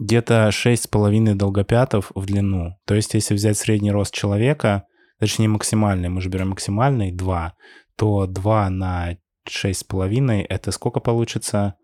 где-то 0.00 0.48
6,5 0.48 1.34
долгопятов 1.34 2.10
в 2.14 2.24
длину. 2.24 2.74
То 2.86 2.94
есть, 2.94 3.12
если 3.14 3.34
взять 3.34 3.58
средний 3.58 3.92
рост 3.92 4.14
человека, 4.14 4.84
точнее 5.18 5.48
максимальный, 5.48 6.08
мы 6.08 6.22
же 6.22 6.30
берем 6.30 6.48
максимальный 6.48 7.12
2, 7.12 7.52
то 7.96 8.26
2 8.26 8.70
на 8.70 9.16
6,5 9.46 10.46
это 10.48 10.72
сколько 10.72 11.00
получится? 11.00 11.74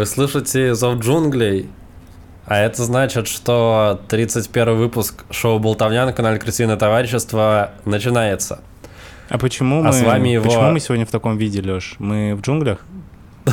Вы 0.00 0.06
слышите 0.06 0.74
зов 0.74 1.00
джунглей? 1.00 1.68
А 2.46 2.56
это 2.56 2.84
значит, 2.84 3.28
что 3.28 4.00
31 4.08 4.76
выпуск 4.78 5.24
шоу 5.30 5.58
«Болтовня» 5.58 6.06
на 6.06 6.14
канале 6.14 6.38
«Крысиное 6.38 6.78
товарищество» 6.78 7.72
начинается. 7.84 8.60
А 9.28 9.36
почему, 9.36 9.80
А 9.80 9.88
мы, 9.88 9.92
с 9.92 10.00
вами 10.00 10.30
его- 10.30 10.44
почему 10.46 10.70
мы 10.70 10.80
сегодня 10.80 11.04
в 11.04 11.10
таком 11.10 11.36
виде, 11.36 11.60
Лёш? 11.60 11.96
Мы 11.98 12.34
в 12.34 12.40
джунглях? 12.40 12.78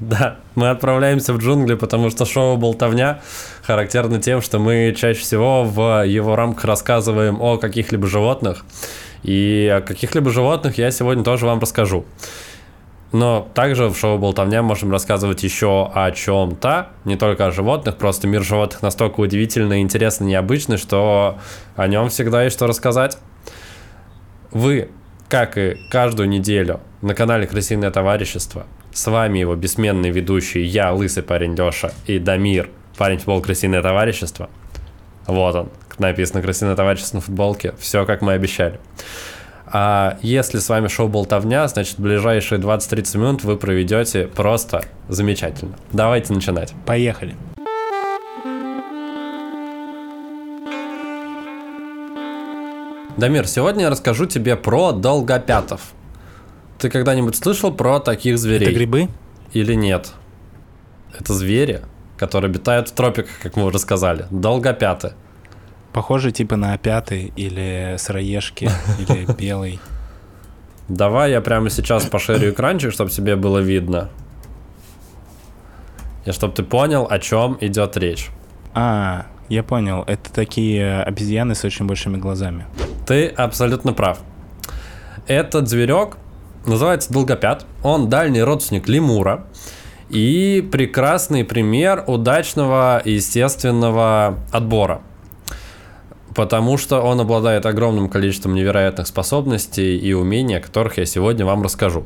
Да, 0.00 0.38
мы 0.56 0.70
отправляемся 0.70 1.32
в 1.32 1.38
джунгли, 1.38 1.74
потому 1.74 2.10
что 2.10 2.24
шоу 2.24 2.56
«Болтовня» 2.56 3.20
характерно 3.62 4.20
тем, 4.20 4.42
что 4.42 4.58
мы 4.58 4.92
чаще 4.98 5.20
всего 5.20 5.62
в 5.62 6.04
его 6.04 6.34
рамках 6.34 6.64
рассказываем 6.64 7.40
о 7.40 7.56
каких-либо 7.56 8.08
животных. 8.08 8.64
И 9.22 9.72
о 9.72 9.80
каких-либо 9.80 10.32
животных 10.32 10.76
я 10.78 10.90
сегодня 10.90 11.22
тоже 11.22 11.46
вам 11.46 11.60
расскажу. 11.60 12.04
Но 13.10 13.48
также 13.54 13.88
в 13.88 13.96
шоу 13.96 14.18
«Болтовня» 14.18 14.62
можем 14.62 14.92
рассказывать 14.92 15.42
еще 15.42 15.90
о 15.94 16.10
чем-то, 16.10 16.88
не 17.04 17.16
только 17.16 17.46
о 17.46 17.50
животных, 17.50 17.96
просто 17.96 18.26
мир 18.26 18.42
животных 18.42 18.82
настолько 18.82 19.20
удивительный, 19.20 19.80
интересный, 19.80 20.26
необычный, 20.26 20.76
что 20.76 21.38
о 21.74 21.88
нем 21.88 22.10
всегда 22.10 22.44
есть 22.44 22.56
что 22.56 22.66
рассказать. 22.66 23.18
Вы, 24.50 24.90
как 25.28 25.56
и 25.56 25.76
каждую 25.90 26.28
неделю, 26.28 26.80
на 27.00 27.14
канале 27.14 27.46
«Крысиное 27.46 27.90
товарищество», 27.90 28.66
с 28.92 29.06
вами 29.06 29.38
его 29.38 29.54
бессменный 29.54 30.10
ведущий, 30.10 30.62
я, 30.62 30.92
лысый 30.92 31.22
парень 31.22 31.54
Леша, 31.54 31.92
и 32.06 32.18
Дамир, 32.18 32.68
парень 32.98 33.18
футбол 33.18 33.40
«Крысиное 33.40 33.80
товарищество». 33.80 34.50
Вот 35.26 35.54
он, 35.54 35.70
написано 35.98 36.42
«Крысиное 36.42 36.76
товарищество» 36.76 37.18
на 37.18 37.22
футболке, 37.22 37.74
все 37.78 38.04
как 38.04 38.20
мы 38.20 38.32
обещали. 38.32 38.80
А 39.70 40.18
если 40.22 40.58
с 40.58 40.68
вами 40.68 40.88
шоу 40.88 41.08
«Болтовня», 41.08 41.68
значит, 41.68 41.98
ближайшие 41.98 42.60
20-30 42.60 43.18
минут 43.18 43.44
вы 43.44 43.56
проведете 43.56 44.26
просто 44.26 44.82
замечательно. 45.08 45.76
Давайте 45.92 46.32
начинать. 46.32 46.72
Поехали. 46.86 47.34
Дамир, 53.18 53.46
сегодня 53.46 53.82
я 53.82 53.90
расскажу 53.90 54.26
тебе 54.26 54.56
про 54.56 54.92
долгопятов. 54.92 55.80
Ты 56.78 56.88
когда-нибудь 56.88 57.36
слышал 57.36 57.72
про 57.72 57.98
таких 57.98 58.38
зверей? 58.38 58.68
Это 58.68 58.74
грибы? 58.74 59.08
Или 59.52 59.74
нет? 59.74 60.12
Это 61.18 61.34
звери, 61.34 61.82
которые 62.16 62.48
обитают 62.48 62.88
в 62.88 62.92
тропиках, 62.92 63.32
как 63.42 63.56
мы 63.56 63.64
уже 63.64 63.80
сказали. 63.80 64.26
Долгопяты. 64.30 65.14
Похоже 65.98 66.30
типа 66.30 66.54
на 66.54 66.74
опяты 66.74 67.32
или 67.34 67.96
сыроежки, 67.98 68.70
или 69.00 69.26
белый. 69.36 69.80
Давай 70.86 71.32
я 71.32 71.40
прямо 71.40 71.70
сейчас 71.70 72.06
поширю 72.06 72.50
экранчик, 72.52 72.92
чтобы 72.92 73.10
тебе 73.10 73.34
было 73.34 73.58
видно. 73.58 74.08
И 76.24 76.30
чтобы 76.30 76.54
ты 76.54 76.62
понял, 76.62 77.04
о 77.10 77.18
чем 77.18 77.58
идет 77.60 77.96
речь. 77.96 78.28
А, 78.74 79.26
я 79.48 79.64
понял. 79.64 80.04
Это 80.06 80.32
такие 80.32 81.02
обезьяны 81.02 81.56
с 81.56 81.64
очень 81.64 81.86
большими 81.86 82.16
глазами. 82.16 82.66
Ты 83.04 83.26
абсолютно 83.26 83.92
прав. 83.92 84.20
Этот 85.26 85.66
зверек 85.66 86.16
называется 86.64 87.12
долгопят. 87.12 87.66
Он 87.82 88.08
дальний 88.08 88.44
родственник 88.44 88.86
лемура. 88.86 89.46
И 90.10 90.64
прекрасный 90.70 91.44
пример 91.44 92.04
удачного 92.06 93.02
естественного 93.04 94.38
отбора. 94.52 95.02
Потому 96.38 96.76
что 96.76 97.00
он 97.00 97.18
обладает 97.18 97.66
огромным 97.66 98.08
количеством 98.08 98.54
невероятных 98.54 99.08
способностей 99.08 99.98
и 99.98 100.12
умений, 100.12 100.58
о 100.58 100.60
которых 100.60 100.96
я 100.96 101.04
сегодня 101.04 101.44
вам 101.44 101.64
расскажу. 101.64 102.04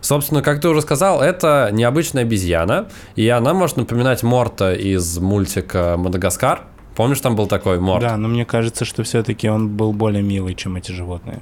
Собственно, 0.00 0.40
как 0.40 0.62
ты 0.62 0.68
уже 0.70 0.80
сказал, 0.80 1.20
это 1.20 1.68
необычная 1.70 2.22
обезьяна, 2.22 2.88
и 3.16 3.28
она 3.28 3.52
может 3.52 3.76
напоминать 3.76 4.22
Морта 4.22 4.72
из 4.72 5.18
мультика 5.18 5.96
«Мадагаскар». 5.98 6.62
Помнишь, 6.96 7.20
там 7.20 7.36
был 7.36 7.48
такой 7.48 7.78
Морт? 7.80 8.00
Да, 8.00 8.16
но 8.16 8.28
мне 8.28 8.46
кажется, 8.46 8.86
что 8.86 9.02
все-таки 9.02 9.50
он 9.50 9.68
был 9.68 9.92
более 9.92 10.22
милый, 10.22 10.54
чем 10.54 10.76
эти 10.76 10.92
животные. 10.92 11.40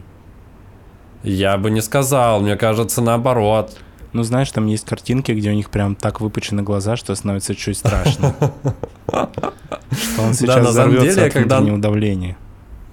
Я 1.22 1.56
бы 1.56 1.70
не 1.70 1.80
сказал, 1.80 2.40
мне 2.40 2.56
кажется, 2.56 3.00
наоборот. 3.00 3.76
Ну, 4.12 4.24
знаешь, 4.24 4.50
там 4.50 4.66
есть 4.66 4.84
картинки, 4.84 5.30
где 5.30 5.50
у 5.50 5.54
них 5.54 5.70
прям 5.70 5.94
так 5.94 6.20
выпучены 6.20 6.64
глаза, 6.64 6.96
что 6.96 7.14
становится 7.14 7.54
чуть 7.54 7.78
страшно. 7.78 8.34
Что 9.08 10.22
он 10.22 10.34
сейчас 10.34 10.56
на 10.56 10.72
самом 10.72 11.00
деле, 11.00 11.30
когда- 11.30 11.60
давления. 11.60 12.36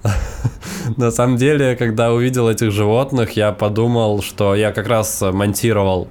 На 0.96 1.10
самом 1.10 1.36
деле, 1.36 1.74
когда 1.74 2.12
увидел 2.12 2.48
этих 2.48 2.70
животных, 2.70 3.32
я 3.32 3.50
подумал, 3.50 4.22
что 4.22 4.54
я 4.54 4.70
как 4.70 4.86
раз 4.86 5.20
монтировал 5.20 6.06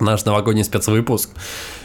наш 0.00 0.24
новогодний 0.24 0.64
спецвыпуск. 0.64 1.30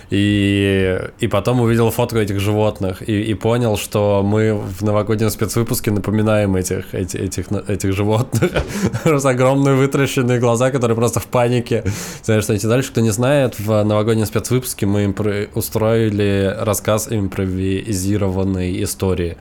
И, 0.09 0.97
и 1.19 1.27
потом 1.27 1.59
увидел 1.59 1.91
фотку 1.91 2.17
этих 2.17 2.39
животных 2.39 3.07
и, 3.07 3.21
и 3.23 3.33
понял, 3.33 3.75
что 3.77 4.23
мы 4.23 4.53
в 4.53 4.81
новогоднем 4.81 5.29
спецвыпуске 5.29 5.91
напоминаем 5.91 6.55
этих, 6.55 6.93
эти- 6.93 7.17
этих, 7.17 7.51
этих 7.67 7.93
животных. 7.93 8.51
С 9.03 9.25
огромные 9.25 9.75
вытращенные 9.75 10.39
глаза, 10.39 10.71
которые 10.71 10.95
просто 10.95 11.19
в 11.19 11.25
панике. 11.25 11.83
Знаешь, 12.23 12.43
что 12.43 12.53
эти 12.53 12.65
дальше, 12.65 12.91
кто 12.91 13.01
не 13.01 13.09
знает, 13.11 13.59
в 13.59 13.83
новогоднем 13.83 14.25
спецвыпуске 14.25 14.85
мы 14.85 15.03
импро- 15.05 15.49
устроили 15.55 16.55
рассказ 16.57 17.07
импровизированной 17.11 18.81
истории 18.83 19.37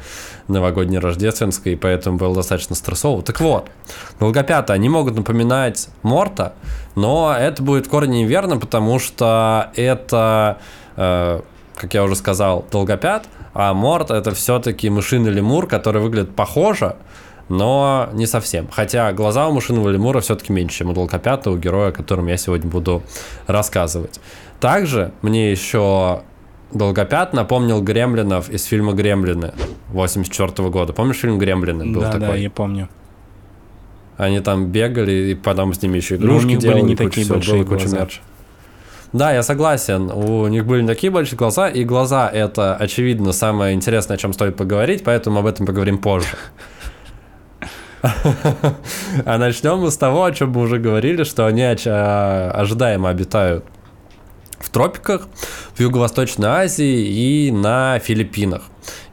новогодней 0.49 0.99
рождественской, 0.99 1.73
и 1.75 1.77
поэтому 1.77 2.19
был 2.19 2.35
достаточно 2.35 2.75
стрессово. 2.75 3.23
Так 3.23 3.41
вот, 3.41 3.69
долгопятые, 4.21 4.75
они 4.75 4.89
могут 4.89 5.17
напоминать 5.17 5.89
Морта, 6.03 6.55
но 6.97 7.35
это 7.39 7.63
будет 7.63 7.87
в 7.87 7.91
корне 7.91 8.23
неверно, 8.23 8.59
потому 8.59 8.99
что 8.99 9.71
это, 9.77 10.59
э, 10.97 11.41
как 11.77 11.95
я 11.95 12.03
уже 12.03 12.17
сказал, 12.17 12.65
долгопят, 12.73 13.29
а 13.55 13.73
Морт 13.75 14.11
это 14.11 14.33
все-таки 14.33 14.91
мышиный 14.91 15.31
лемур, 15.31 15.67
который 15.69 16.03
выглядит 16.03 16.35
похоже, 16.35 16.97
но 17.49 18.09
не 18.13 18.27
совсем. 18.27 18.67
Хотя 18.71 19.13
глаза 19.13 19.47
у 19.47 19.53
мышиного 19.53 19.89
лемура 19.91 20.21
все-таки 20.21 20.53
меньше, 20.53 20.79
чем 20.79 20.91
у 20.91 20.93
долгопятого 20.95 21.55
у 21.55 21.59
героя, 21.59 21.91
о 21.91 21.93
котором 21.93 22.27
я 22.27 22.37
сегодня 22.37 22.69
буду 22.69 23.03
рассказывать. 23.47 24.21
Также 24.59 25.13
мне 25.23 25.51
еще 25.53 26.23
Долгопят 26.73 27.33
напомнил 27.33 27.81
Гремлинов 27.81 28.51
из 28.51 28.65
фильма 28.65 28.93
«Гремлины» 28.93 29.53
84 29.91 30.69
года. 30.69 30.93
Помнишь 30.93 31.17
фильм 31.19 31.39
«Гремлины» 31.39 31.87
был 31.93 32.01
Да, 32.01 32.13
да, 32.13 32.19
такой? 32.21 32.43
я 32.43 32.51
помню. 32.51 32.89
Они 34.17 34.41
там 34.41 34.67
бегали, 34.67 35.31
и 35.31 35.35
потом 35.35 35.75
с 35.75 35.83
ними 35.83 35.97
еще 35.99 36.17
Но 36.17 36.25
у 36.25 36.29
игрушки 36.29 36.47
них 36.47 36.59
были 36.59 36.69
делали, 36.69 36.81
не 36.83 36.97
куча 36.97 37.09
такие 37.09 37.27
большие 37.27 37.65
куча 37.65 37.89
мерча. 37.89 38.21
Да, 39.13 39.33
я 39.33 39.43
согласен. 39.43 40.11
У 40.11 40.47
них 40.49 40.67
были 40.67 40.83
не 40.83 40.89
такие 40.89 41.11
большие 41.11 41.39
глаза, 41.39 41.69
и 41.69 41.85
глаза 41.85 42.29
это, 42.29 42.75
очевидно, 42.77 43.33
самое 43.33 43.75
интересное, 43.75 44.17
о 44.17 44.19
чем 44.19 44.33
стоит 44.33 44.57
поговорить, 44.57 45.05
поэтому 45.05 45.39
об 45.39 45.47
этом 45.47 45.67
поговорим 45.67 45.99
позже. 45.99 46.29
А 49.25 49.39
начнем 49.39 49.79
мы 49.79 49.91
с 49.91 49.97
того, 49.97 50.25
о 50.25 50.33
чем 50.33 50.51
мы 50.51 50.61
уже 50.61 50.79
говорили, 50.79 51.25
что 51.25 51.47
они 51.47 51.63
а, 51.63 52.53
ожидаемо 52.55 53.09
обитают 53.09 53.65
в 54.67 54.71
тропиках, 54.71 55.29
в 55.75 55.81
Юго-Восточной 55.81 56.49
Азии 56.49 57.47
и 57.47 57.53
на 57.53 57.99
Филиппинах. 58.01 58.63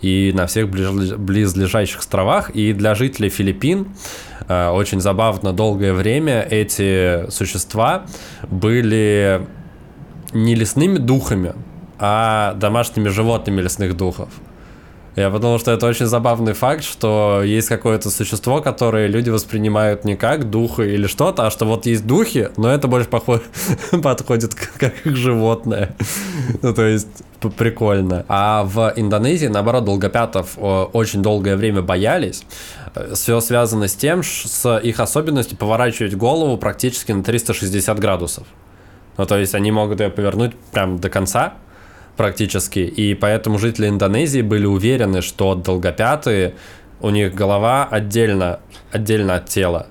И 0.02 0.32
на 0.36 0.48
всех 0.48 0.70
близлежащих 0.70 2.00
островах. 2.00 2.50
И 2.56 2.74
для 2.74 2.96
жителей 2.96 3.30
Филиппин 3.30 3.88
э, 4.48 4.70
очень 4.70 5.00
забавно 5.00 5.54
долгое 5.54 5.94
время 5.94 6.42
эти 6.42 7.30
существа 7.30 8.06
были 8.50 9.48
не 10.34 10.56
лесными 10.56 10.98
духами, 10.98 11.54
а 12.00 12.54
домашними 12.56 13.10
животными 13.10 13.62
лесных 13.62 13.96
духов. 13.96 14.30
Я 15.16 15.30
подумал, 15.30 15.60
что 15.60 15.72
это 15.72 15.86
очень 15.86 16.08
забавный 16.08 16.54
факт, 16.54 16.84
что 16.84 17.44
есть 17.44 17.68
какое-то 17.68 18.10
существо, 18.10 18.62
которое 18.62 19.06
люди 19.06 19.30
воспринимают 19.30 20.06
не 20.06 20.16
как 20.16 20.50
духа 20.50 20.82
или 20.82 21.06
что-то, 21.06 21.46
а 21.46 21.52
что 21.52 21.66
вот 21.66 21.86
есть 21.86 22.08
духи, 22.08 22.50
но 22.58 22.74
это 22.74 22.88
больше 22.88 23.10
поход... 23.10 23.44
подходит 24.04 24.56
как 24.56 24.94
животное. 25.06 25.96
ну, 26.64 26.74
то 26.74 26.88
есть 26.88 27.24
прикольно. 27.58 28.26
А 28.28 28.64
в 28.64 28.92
Индонезии, 28.96 29.48
наоборот, 29.48 29.86
долгопятов 29.86 30.58
очень 30.58 31.22
долгое 31.22 31.58
время 31.58 31.84
боялись. 31.84 32.44
Все 33.14 33.40
связано 33.40 33.88
с 33.88 33.94
тем, 33.94 34.24
с 34.24 34.80
их 34.80 35.00
особенностью 35.00 35.58
поворачивать 35.58 36.16
голову 36.16 36.58
практически 36.58 37.12
на 37.12 37.24
360 37.24 38.00
градусов. 38.00 38.48
Ну, 39.18 39.28
то 39.28 39.38
есть 39.38 39.54
они 39.54 39.72
могут 39.72 40.00
ее 40.00 40.10
повернуть 40.10 40.56
прям 40.72 40.98
до 40.98 41.10
конца, 41.10 41.54
практически. 42.18 42.80
И 42.80 43.14
поэтому 43.16 43.60
жители 43.60 43.88
Индонезии 43.88 44.42
были 44.42 44.66
уверены, 44.66 45.22
что 45.22 45.56
долгопятые, 45.56 46.54
у 47.02 47.10
них 47.10 47.34
голова 47.34 47.86
отдельно, 47.86 48.60
отдельно 48.92 49.36
от 49.36 49.48
тела 49.48 49.88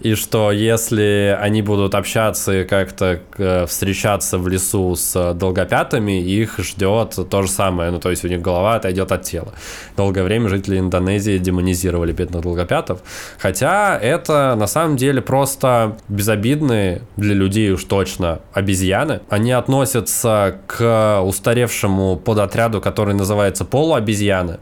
и 0.00 0.14
что 0.14 0.52
если 0.52 1.36
они 1.40 1.62
будут 1.62 1.94
общаться 1.94 2.60
и 2.60 2.64
как-то 2.64 3.20
э, 3.38 3.66
встречаться 3.66 4.38
в 4.38 4.48
лесу 4.48 4.94
с 4.94 5.34
долгопятыми, 5.34 6.20
их 6.20 6.58
ждет 6.58 7.18
то 7.30 7.42
же 7.42 7.48
самое, 7.48 7.90
ну 7.90 7.98
то 7.98 8.10
есть 8.10 8.24
у 8.24 8.28
них 8.28 8.42
голова 8.42 8.74
отойдет 8.74 9.10
от 9.12 9.22
тела. 9.22 9.52
Долгое 9.96 10.22
время 10.22 10.48
жители 10.48 10.78
Индонезии 10.78 11.38
демонизировали 11.38 12.12
бедных 12.12 12.42
долгопятов, 12.42 13.00
хотя 13.38 13.98
это 13.98 14.54
на 14.56 14.66
самом 14.66 14.96
деле 14.96 15.22
просто 15.22 15.96
безобидные 16.08 17.02
для 17.16 17.34
людей 17.34 17.70
уж 17.72 17.84
точно 17.84 18.40
обезьяны. 18.52 19.20
Они 19.30 19.52
относятся 19.52 20.60
к 20.66 21.22
устаревшему 21.22 22.16
подотряду, 22.16 22.80
который 22.80 23.14
называется 23.14 23.64
полуобезьяны 23.64 24.58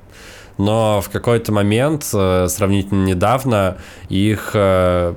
но 0.58 1.00
в 1.00 1.10
какой-то 1.10 1.52
момент, 1.52 2.08
э, 2.12 2.46
сравнительно 2.48 3.04
недавно, 3.04 3.78
их 4.08 4.50
э, 4.54 5.14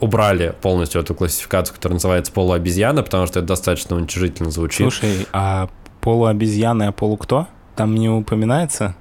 убрали 0.00 0.54
полностью 0.60 1.00
эту 1.00 1.14
классификацию, 1.14 1.74
которая 1.76 1.94
называется 1.94 2.32
полуобезьяна, 2.32 3.02
потому 3.02 3.26
что 3.26 3.38
это 3.38 3.48
достаточно 3.48 3.96
уничижительно 3.96 4.50
звучит. 4.50 4.78
Слушай, 4.78 5.26
а 5.32 5.68
полуобезьяны, 6.00 6.84
а 6.84 6.92
полу 6.92 7.16
кто? 7.16 7.46
Там 7.76 7.94
не 7.94 8.10
упоминается? 8.10 8.94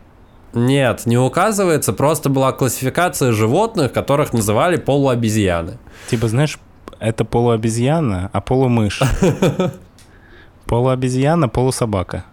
Нет, 0.54 1.06
не 1.06 1.18
указывается, 1.18 1.94
просто 1.94 2.30
была 2.30 2.52
классификация 2.52 3.32
животных, 3.32 3.94
которых 3.94 4.34
называли 4.34 4.78
полуобезьяны. 4.78 5.80
Типа, 6.10 6.28
знаешь, 6.28 6.60
это 7.00 7.26
полуобезьяна, 7.26 8.30
а 8.32 8.42
полумышь. 8.42 9.02
Полуобезьяна, 10.66 11.50
полусобака 11.50 12.26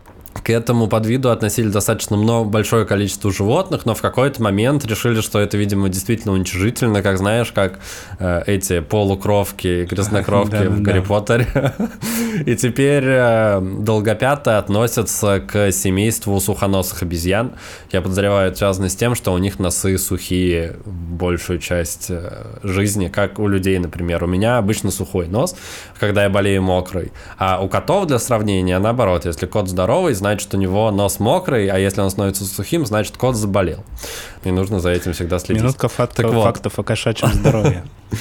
к 0.49 0.51
этому 0.51 0.87
подвиду 0.87 1.29
относили 1.29 1.69
достаточно 1.69 2.17
много, 2.17 2.49
большое 2.49 2.87
количество 2.87 3.31
животных, 3.31 3.85
но 3.85 3.95
в 3.95 4.01
какой-то 4.01 4.43
момент 4.43 4.87
решили, 4.87 5.21
что 5.21 5.39
это, 5.41 5.59
видимо, 5.59 5.91
действительно 5.91 6.33
уничижительно, 6.33 7.03
как 7.03 7.19
знаешь, 7.19 7.53
как 7.53 7.81
э, 8.19 8.45
эти 8.47 8.81
полукровки 8.81 9.67
и 9.83 9.85
грязнокровки 9.85 10.69
в 10.69 10.81
Гарри 10.81 11.01
Поттере. 11.01 11.47
И 12.47 12.57
теперь 12.57 13.05
э, 13.07 13.61
долгопятые 13.61 14.57
относятся 14.57 15.41
к 15.41 15.71
семейству 15.71 16.41
сухоносых 16.41 17.03
обезьян. 17.03 17.53
Я 17.93 18.01
подозреваю, 18.01 18.49
это 18.49 18.57
связано 18.57 18.89
с 18.89 18.97
тем, 18.97 19.15
что 19.15 19.35
у 19.35 19.39
них 19.39 19.59
носы 19.59 19.99
сухие 19.99 20.77
большую 20.87 21.59
часть 21.59 22.07
э, 22.09 22.47
жизни, 22.63 23.09
как 23.09 23.39
у 23.39 23.49
людей, 23.49 23.79
например. 23.79 24.25
У 24.25 24.27
меня 24.27 24.57
обычно 24.57 24.91
сухой 24.91 25.27
нос, 25.27 25.57
когда 26.01 26.23
я 26.23 26.31
болею 26.31 26.63
мокрый. 26.63 27.13
А 27.37 27.61
у 27.61 27.69
котов, 27.69 28.07
для 28.07 28.19
сравнения, 28.19 28.79
наоборот, 28.79 29.27
если 29.27 29.45
кот 29.45 29.69
здоровый, 29.69 30.15
значит 30.15 30.38
значит, 30.39 30.55
у 30.55 30.57
него 30.57 30.91
нос 30.93 31.19
мокрый, 31.19 31.69
а 31.69 31.79
если 31.79 32.01
он 32.01 32.11
становится 32.11 32.45
сухим, 32.45 32.87
значит, 32.87 33.17
кот 33.17 33.35
заболел. 33.35 33.85
И 34.45 34.51
нужно 34.51 34.79
за 34.79 34.91
этим 34.91 35.13
всегда 35.13 35.41
следить. 35.41 35.63
Минутка 35.63 35.89
факт, 35.89 36.15
так 36.15 36.31
фактов 36.31 36.75
вот. 36.77 36.85
о 36.85 36.87
кошачьем 36.87 37.33
здоровье. 37.33 37.85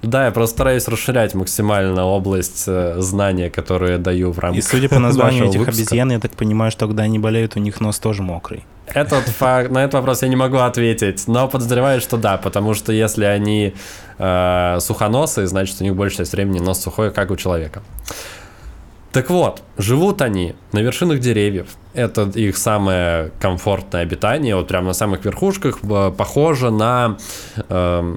Да, 0.00 0.26
я 0.26 0.30
просто 0.30 0.54
стараюсь 0.54 0.86
расширять 0.86 1.34
максимально 1.34 2.04
область 2.04 2.64
э, 2.68 3.00
знания, 3.00 3.50
которые 3.50 3.98
даю 3.98 4.30
в 4.30 4.38
рамках 4.38 4.58
И 4.58 4.62
судя 4.62 4.88
по 4.88 5.00
названию 5.00 5.46
этих 5.46 5.58
выпуска. 5.58 5.82
обезьян, 5.82 6.12
я 6.12 6.20
так 6.20 6.30
понимаю, 6.36 6.70
что 6.70 6.86
когда 6.86 7.02
они 7.02 7.18
болеют, 7.18 7.56
у 7.56 7.58
них 7.58 7.80
нос 7.80 7.98
тоже 7.98 8.22
мокрый. 8.22 8.64
Этот 8.86 9.24
факт, 9.40 9.72
на 9.72 9.78
этот 9.78 9.94
вопрос 9.94 10.22
я 10.22 10.28
не 10.28 10.36
могу 10.36 10.58
ответить, 10.58 11.26
но 11.26 11.48
подозреваю, 11.48 12.00
что 12.00 12.16
да, 12.16 12.36
потому 12.36 12.74
что 12.74 12.92
если 12.92 13.24
они 13.24 13.74
э, 14.18 14.78
сухоносы, 14.80 15.48
значит 15.48 15.80
у 15.80 15.84
них 15.84 15.96
большая 15.96 16.18
часть 16.18 16.32
времени 16.32 16.60
нос 16.60 16.80
сухой, 16.80 17.10
как 17.10 17.32
у 17.32 17.36
человека. 17.36 17.82
Так 19.18 19.30
вот, 19.30 19.64
живут 19.76 20.22
они 20.22 20.54
на 20.70 20.78
вершинах 20.78 21.18
деревьев. 21.18 21.70
Это 21.92 22.30
их 22.36 22.56
самое 22.56 23.32
комфортное 23.40 24.02
обитание. 24.02 24.54
Вот 24.54 24.68
прямо 24.68 24.86
на 24.86 24.92
самых 24.92 25.24
верхушках 25.24 25.80
похоже 26.16 26.70
на... 26.70 27.16
Э, 27.68 28.16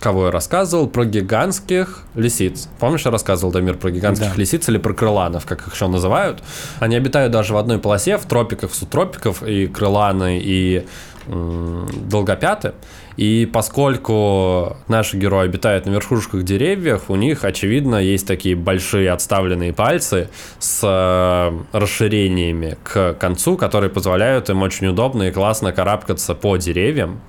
кого 0.00 0.24
я 0.24 0.30
рассказывал? 0.32 0.88
Про 0.88 1.04
гигантских 1.04 2.02
лисиц. 2.16 2.68
Помнишь, 2.80 3.04
я 3.04 3.12
рассказывал, 3.12 3.52
Дамир, 3.52 3.76
про 3.76 3.92
гигантских 3.92 4.34
да. 4.34 4.40
лисиц 4.40 4.68
или 4.68 4.78
про 4.78 4.92
крыланов, 4.92 5.46
как 5.46 5.64
их 5.64 5.74
еще 5.74 5.86
называют? 5.86 6.42
Они 6.80 6.96
обитают 6.96 7.30
даже 7.30 7.54
в 7.54 7.56
одной 7.56 7.78
полосе, 7.78 8.18
в 8.18 8.26
тропиках, 8.26 8.72
в 8.72 8.74
субтропиках, 8.74 9.44
и 9.44 9.68
крыланы, 9.68 10.40
и 10.42 10.84
э, 11.28 11.86
долгопяты. 12.10 12.72
И 13.16 13.48
поскольку 13.52 14.76
наши 14.88 15.16
герои 15.16 15.44
обитают 15.44 15.86
на 15.86 15.90
верхушках 15.90 16.42
деревьев, 16.44 17.04
у 17.08 17.16
них, 17.16 17.44
очевидно, 17.44 17.96
есть 17.96 18.26
такие 18.26 18.56
большие 18.56 19.10
отставленные 19.10 19.72
пальцы 19.72 20.28
с 20.58 20.80
э, 20.82 21.76
расширениями 21.76 22.76
к 22.82 23.14
концу, 23.14 23.56
которые 23.56 23.90
позволяют 23.90 24.48
им 24.50 24.62
очень 24.62 24.86
удобно 24.86 25.24
и 25.24 25.30
классно 25.30 25.72
карабкаться 25.72 26.34
по 26.34 26.56
деревьям. 26.56 27.20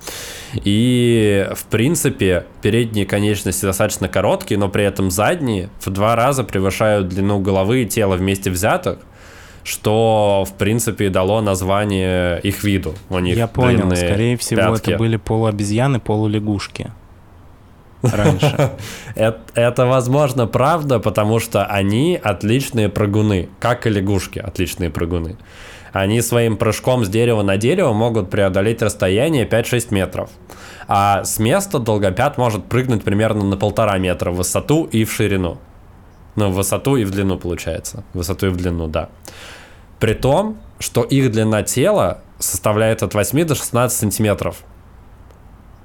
И, 0.54 1.48
в 1.54 1.64
принципе, 1.64 2.46
передние 2.62 3.06
конечности 3.06 3.64
достаточно 3.64 4.08
короткие, 4.08 4.58
но 4.58 4.68
при 4.68 4.84
этом 4.84 5.10
задние 5.10 5.68
в 5.80 5.90
два 5.90 6.16
раза 6.16 6.44
превышают 6.44 7.08
длину 7.08 7.40
головы 7.40 7.82
и 7.82 7.86
тела 7.86 8.16
вместе 8.16 8.50
взятых 8.50 8.98
что, 9.64 10.44
в 10.46 10.52
принципе, 10.54 11.08
дало 11.08 11.40
название 11.40 12.38
их 12.40 12.62
виду. 12.62 12.94
У 13.08 13.18
них 13.18 13.36
Я 13.36 13.48
понял, 13.48 13.90
скорее 13.96 14.36
всего, 14.36 14.60
пятки. 14.60 14.90
это 14.90 14.98
были 14.98 15.16
полуобезьяны, 15.16 15.98
полулягушки 15.98 16.92
раньше. 18.02 18.72
это, 19.14 19.40
это, 19.54 19.86
возможно, 19.86 20.46
правда, 20.46 21.00
потому 21.00 21.40
что 21.40 21.64
они 21.64 22.20
отличные 22.22 22.90
прыгуны, 22.90 23.48
как 23.58 23.86
и 23.86 23.90
лягушки 23.90 24.38
отличные 24.38 24.90
прыгуны. 24.90 25.36
Они 25.92 26.20
своим 26.20 26.56
прыжком 26.56 27.04
с 27.04 27.08
дерева 27.08 27.42
на 27.42 27.56
дерево 27.56 27.92
могут 27.92 28.28
преодолеть 28.28 28.82
расстояние 28.82 29.46
5-6 29.46 29.94
метров. 29.94 30.28
А 30.88 31.24
с 31.24 31.38
места 31.38 31.78
долгопят 31.78 32.36
может 32.36 32.64
прыгнуть 32.64 33.04
примерно 33.04 33.44
на 33.44 33.56
полтора 33.56 33.96
метра 33.98 34.32
в 34.32 34.36
высоту 34.36 34.84
и 34.84 35.04
в 35.04 35.12
ширину. 35.12 35.58
Ну, 36.36 36.50
в 36.50 36.54
высоту 36.54 36.96
и 36.96 37.04
в 37.04 37.10
длину, 37.10 37.38
получается. 37.38 38.04
В 38.12 38.18
высоту 38.18 38.46
и 38.46 38.50
в 38.50 38.56
длину, 38.56 38.88
да. 38.88 39.08
При 40.00 40.14
том, 40.14 40.58
что 40.78 41.02
их 41.02 41.30
длина 41.30 41.62
тела 41.62 42.22
составляет 42.38 43.02
от 43.02 43.14
8 43.14 43.44
до 43.44 43.54
16 43.54 43.98
сантиметров. 43.98 44.64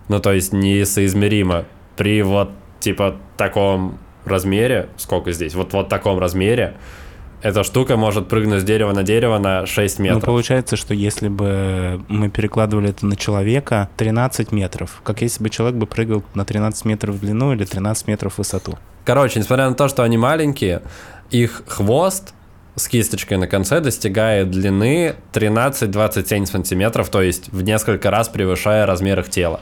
Ну, 0.07 0.19
то 0.19 0.33
есть 0.33 0.54
несоизмеримо. 0.54 1.66
При 1.95 2.21
вот, 2.23 2.50
типа, 2.80 3.18
таком 3.38 4.00
размере, 4.26 4.90
сколько 4.97 5.31
здесь, 5.31 5.54
вот, 5.54 5.73
вот 5.73 5.90
таком 5.90 6.19
размере, 6.19 6.76
эта 7.42 7.64
штука 7.64 7.96
может 7.98 8.28
прыгнуть 8.28 8.62
с 8.62 8.64
дерева 8.64 8.94
на 8.94 9.04
дерево 9.04 9.38
на 9.38 9.66
6 9.66 10.00
метров. 10.00 10.22
Ну, 10.22 10.26
получается, 10.26 10.76
что 10.76 10.94
если 10.94 11.30
бы 11.30 12.04
мы 12.08 12.30
перекладывали 12.30 12.90
это 12.90 13.06
на 13.06 13.16
человека, 13.16 13.90
13 13.98 14.52
метров. 14.52 15.02
Как 15.04 15.22
если 15.22 15.44
бы 15.44 15.50
человек 15.50 15.78
бы 15.78 15.86
прыгал 15.86 16.24
на 16.34 16.46
13 16.46 16.86
метров 16.86 17.16
в 17.16 17.19
длину 17.19 17.54
или 17.54 17.66
13 17.66 18.08
метров 18.08 18.36
в 18.36 18.38
высоту. 18.40 18.78
Короче, 19.06 19.40
несмотря 19.40 19.69
на 19.69 19.76
то, 19.76 19.88
что 19.88 20.04
они 20.04 20.18
маленькие, 20.18 20.81
их 21.31 21.64
хвост 21.68 22.34
с 22.76 22.88
кисточкой 22.88 23.38
на 23.38 23.48
конце 23.48 23.81
достигает 23.81 24.52
длины 24.52 25.16
13-27 25.34 26.46
сантиметров, 26.46 27.10
то 27.10 27.22
есть 27.22 27.50
в 27.50 27.62
несколько 27.62 28.12
раз 28.12 28.30
превышая 28.30 28.86
размер 28.86 29.19
их 29.19 29.30
тела. 29.30 29.62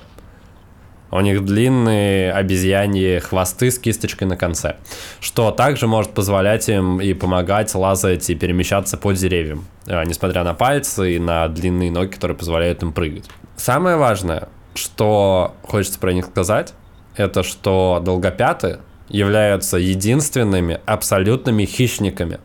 У 1.10 1.20
них 1.22 1.46
длинные 1.46 2.34
обезьяньи 2.34 3.20
хвосты 3.20 3.72
с 3.72 3.80
кисточкой 3.80 4.28
на 4.28 4.36
конце, 4.36 4.76
что 5.22 5.52
также 5.52 5.88
может 5.88 6.12
позволять 6.12 6.68
им 6.68 7.00
и 7.00 7.14
помогать 7.14 7.74
лазать 7.76 8.30
и 8.30 8.36
перемещаться 8.36 8.98
по 8.98 9.14
деревьям, 9.14 9.66
э, 9.86 10.04
несмотря 10.06 10.44
на 10.44 10.54
пальцы 10.54 11.16
и 11.16 11.20
на 11.20 11.48
длинные 11.48 11.92
ноги, 11.92 12.10
которые 12.10 12.38
позволяют 12.38 12.84
им 12.84 12.92
прыгать. 12.92 13.30
Самое 13.56 13.96
важное, 13.96 14.50
что 14.76 15.56
хочется 15.64 16.00
про 16.00 16.12
них 16.12 16.26
сказать, 16.26 16.74
это 17.16 17.44
что 17.44 18.02
долгопяты 18.04 18.80
являются 19.10 19.78
единственными 19.78 20.80
абсолютными 20.86 21.66
хищниками 21.66 22.40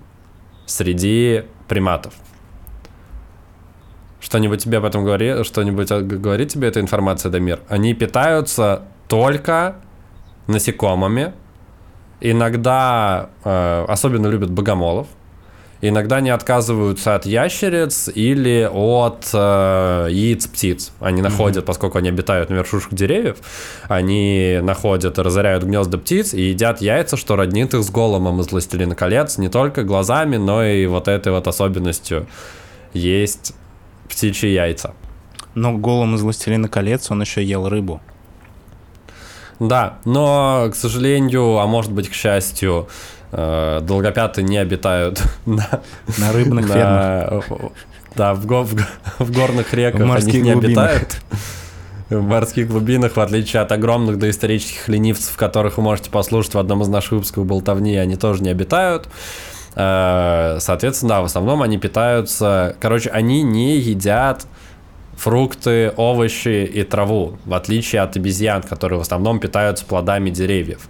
среди 0.66 1.44
приматов. 1.68 2.14
Что-нибудь 4.22 4.62
тебе 4.62 4.78
об 4.78 4.84
этом 4.84 5.04
говорит? 5.04 5.44
Что-нибудь 5.44 5.90
говорит 5.90 6.48
тебе 6.48 6.68
эта 6.68 6.80
информация, 6.80 7.28
Дамир? 7.28 7.58
Они 7.68 7.92
питаются 7.92 8.82
только 9.08 9.76
насекомыми. 10.46 11.32
Иногда 12.20 13.30
э, 13.44 13.84
особенно 13.88 14.28
любят 14.28 14.50
богомолов. 14.52 15.08
иногда 15.80 16.18
они 16.18 16.30
отказываются 16.30 17.16
от 17.16 17.26
ящериц 17.26 18.08
или 18.14 18.70
от 18.72 19.28
э, 19.34 20.06
яиц 20.08 20.46
птиц. 20.46 20.92
Они 21.00 21.18
mm-hmm. 21.18 21.24
находят, 21.24 21.64
поскольку 21.66 21.98
они 21.98 22.10
обитают 22.10 22.48
на 22.48 22.54
вершушках 22.54 22.94
деревьев, 22.94 23.38
они 23.88 24.60
находят 24.62 25.18
и 25.18 25.20
разоряют 25.20 25.64
гнезда 25.64 25.98
птиц 25.98 26.32
и 26.32 26.42
едят 26.42 26.80
яйца, 26.80 27.16
что 27.16 27.34
роднит 27.34 27.74
их 27.74 27.82
с 27.82 27.90
голомом 27.90 28.40
из 28.40 28.52
«Властелина 28.52 28.94
колец», 28.94 29.36
не 29.36 29.48
только 29.48 29.82
глазами, 29.82 30.36
но 30.36 30.64
и 30.64 30.86
вот 30.86 31.08
этой 31.08 31.32
вот 31.32 31.48
особенностью 31.48 32.28
есть 32.94 33.54
птичьи 34.12 34.50
яйца. 34.50 34.94
Но 35.54 35.76
голом 35.76 36.14
из 36.14 36.22
«Властелина 36.22 36.68
колец» 36.68 37.10
он 37.10 37.20
еще 37.20 37.42
ел 37.44 37.68
рыбу. 37.68 38.00
Да, 39.58 39.98
но, 40.04 40.68
к 40.72 40.74
сожалению, 40.74 41.58
а 41.58 41.66
может 41.66 41.92
быть, 41.92 42.08
к 42.08 42.14
счастью, 42.14 42.88
э, 43.30 43.80
долгопяты 43.82 44.42
не 44.42 44.56
обитают 44.58 45.22
на, 45.46 45.82
на 46.18 46.32
рыбных 46.32 46.68
на, 46.68 46.74
фермах. 46.74 47.72
Да, 48.14 48.34
в, 48.34 48.46
го, 48.46 48.64
в, 48.64 48.74
в 49.18 49.32
горных 49.32 49.72
реках 49.72 50.00
в 50.00 50.12
они 50.12 50.32
не 50.40 50.52
глубинах. 50.52 50.64
обитают. 50.64 51.20
В 52.10 52.20
морских 52.20 52.68
глубинах, 52.68 53.16
в 53.16 53.20
отличие 53.20 53.62
от 53.62 53.72
огромных 53.72 54.18
доисторических 54.18 54.88
ленивцев, 54.88 55.34
которых 55.36 55.78
вы 55.78 55.84
можете 55.84 56.10
послушать 56.10 56.54
в 56.54 56.58
одном 56.58 56.82
из 56.82 56.88
наших 56.88 57.12
выпусков 57.12 57.46
болтовни, 57.46 57.96
они 57.96 58.16
тоже 58.16 58.42
не 58.42 58.50
обитают. 58.50 59.08
Э, 59.74 60.58
соответственно, 60.60 61.08
да, 61.10 61.20
в 61.22 61.24
основном 61.24 61.62
они 61.62 61.78
питаются... 61.78 62.76
Короче, 62.80 63.10
они 63.10 63.42
не 63.42 63.78
едят 63.78 64.46
фрукты, 65.16 65.92
овощи 65.96 66.64
и 66.64 66.82
траву, 66.82 67.36
в 67.44 67.54
отличие 67.54 68.02
от 68.02 68.16
обезьян, 68.16 68.62
которые 68.62 68.98
в 68.98 69.02
основном 69.02 69.40
питаются 69.40 69.84
плодами 69.84 70.30
деревьев. 70.30 70.88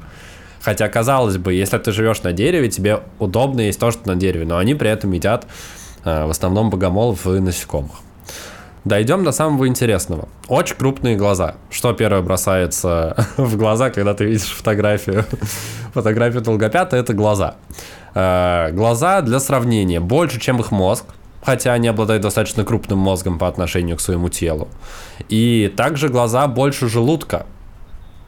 Хотя, 0.63 0.89
казалось 0.89 1.39
бы, 1.39 1.53
если 1.53 1.79
ты 1.79 1.93
живешь 1.93 2.23
на 2.23 2.33
дереве, 2.33 2.71
тебе 2.71 3.01
удобно 3.19 3.61
есть 3.61 3.81
то, 3.81 3.91
что 3.91 4.07
на 4.09 4.17
дереве, 4.17 4.47
но 4.47 4.59
они 4.59 4.75
при 4.75 4.91
этом 4.91 5.13
едят 5.13 5.47
э, 6.05 6.25
в 6.25 6.31
основном 6.31 6.71
богомолов 6.71 7.27
и 7.27 7.41
насекомых. 7.41 7.97
Дойдем 8.85 9.23
до 9.23 9.31
самого 9.31 9.69
интересного. 9.69 10.29
Очень 10.49 10.77
крупные 10.77 11.17
глаза. 11.17 11.55
Что 11.71 11.93
первое 11.93 12.23
бросается 12.23 13.17
в 13.37 13.57
глаза, 13.57 13.91
когда 13.91 14.15
ты 14.15 14.25
видишь 14.25 14.51
фотографию? 14.51 15.25
Фотографию 15.95 16.43
долгопята– 16.43 16.97
это 16.99 17.13
глаза. 17.13 17.57
Э, 18.15 18.71
глаза, 18.73 19.21
для 19.23 19.41
сравнения, 19.41 20.01
больше, 20.01 20.41
чем 20.41 20.61
их 20.61 20.71
мозг– 20.71 21.07
хотя 21.43 21.73
они 21.73 21.89
обладают 21.89 22.23
достаточно 22.23 22.65
крупным 22.65 22.99
мозгом 22.99 23.39
по 23.39 23.49
отношению 23.49 23.97
к 23.97 24.01
своему 24.01 24.29
телу. 24.29 24.69
И 25.29 25.73
также 25.77 26.09
глаза 26.09 26.47
больше 26.47 26.89
желудка, 26.89 27.47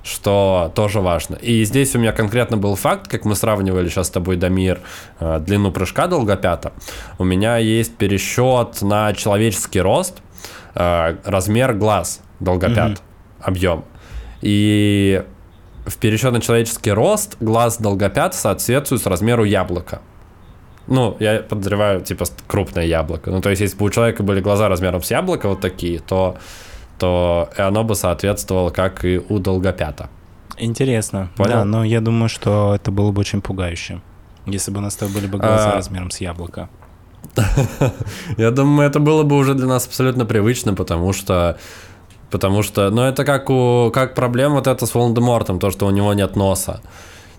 что 0.02 0.72
тоже 0.74 1.00
важно. 1.00 1.36
И 1.36 1.64
здесь 1.64 1.94
у 1.94 1.98
меня 1.98 2.12
конкретно 2.12 2.56
был 2.56 2.74
факт, 2.74 3.08
как 3.08 3.24
мы 3.24 3.36
сравнивали 3.36 3.88
сейчас 3.88 4.08
с 4.08 4.10
тобой, 4.10 4.36
Дамир, 4.36 4.80
э, 5.20 5.38
длину 5.40 5.70
прыжка 5.70 6.08
долгопята. 6.08 6.72
У 7.18 7.24
меня 7.24 7.56
есть 7.56 7.96
пересчет 7.96 8.82
на 8.82 9.12
человеческий 9.14 9.80
рост, 9.80 10.20
э, 10.74 11.16
размер 11.24 11.74
глаз 11.74 12.20
долгопят, 12.40 12.76
mm-hmm. 12.76 13.00
объем. 13.40 13.84
И 14.42 15.24
в 15.86 15.96
пересчет 15.98 16.32
на 16.32 16.40
человеческий 16.40 16.92
рост 16.92 17.36
глаз 17.40 17.78
долгопят 17.78 18.34
соответствует 18.34 19.02
с 19.02 19.06
размеру 19.06 19.44
яблока. 19.44 20.00
Ну, 20.86 21.16
я 21.18 21.40
подозреваю, 21.40 22.02
типа, 22.02 22.24
крупное 22.46 22.84
яблоко. 22.84 23.30
Ну, 23.30 23.40
то 23.40 23.50
есть, 23.50 23.62
если 23.62 23.76
бы 23.76 23.86
у 23.86 23.90
человека 23.90 24.22
были 24.22 24.40
глаза 24.40 24.68
размером 24.68 25.02
с 25.02 25.10
яблоко 25.10 25.48
вот 25.48 25.60
такие, 25.60 25.98
то, 25.98 26.36
то 26.98 27.48
оно 27.56 27.84
бы 27.84 27.94
соответствовало, 27.94 28.70
как 28.70 29.04
и 29.04 29.18
у 29.28 29.38
долгопята. 29.38 30.10
Интересно. 30.58 31.30
Понял? 31.36 31.52
Да, 31.52 31.64
но 31.64 31.84
я 31.84 32.00
думаю, 32.00 32.28
что 32.28 32.74
это 32.74 32.90
было 32.90 33.12
бы 33.12 33.20
очень 33.20 33.40
пугающе, 33.40 34.00
если 34.46 34.70
бы 34.70 34.78
у 34.78 34.82
нас 34.82 34.96
были 34.96 35.26
бы 35.26 35.38
глаза 35.38 35.72
а... 35.72 35.74
размером 35.76 36.10
с 36.10 36.20
яблоко. 36.20 36.68
Я 38.36 38.50
думаю, 38.50 38.86
это 38.86 39.00
было 39.00 39.22
бы 39.22 39.36
уже 39.36 39.54
для 39.54 39.66
нас 39.66 39.86
абсолютно 39.86 40.26
привычно, 40.26 40.74
потому 40.74 41.12
что 41.12 41.58
Потому 42.30 42.62
что, 42.62 42.90
ну, 42.90 43.02
это 43.02 43.24
как 43.24 43.50
у, 43.50 43.90
как 43.92 44.14
проблема 44.14 44.56
вот 44.56 44.66
это 44.66 44.86
с 44.86 44.94
Волан-де-Мортом, 44.94 45.58
то, 45.58 45.70
что 45.70 45.86
у 45.86 45.90
него 45.90 46.12
нет 46.14 46.36
носа. 46.36 46.80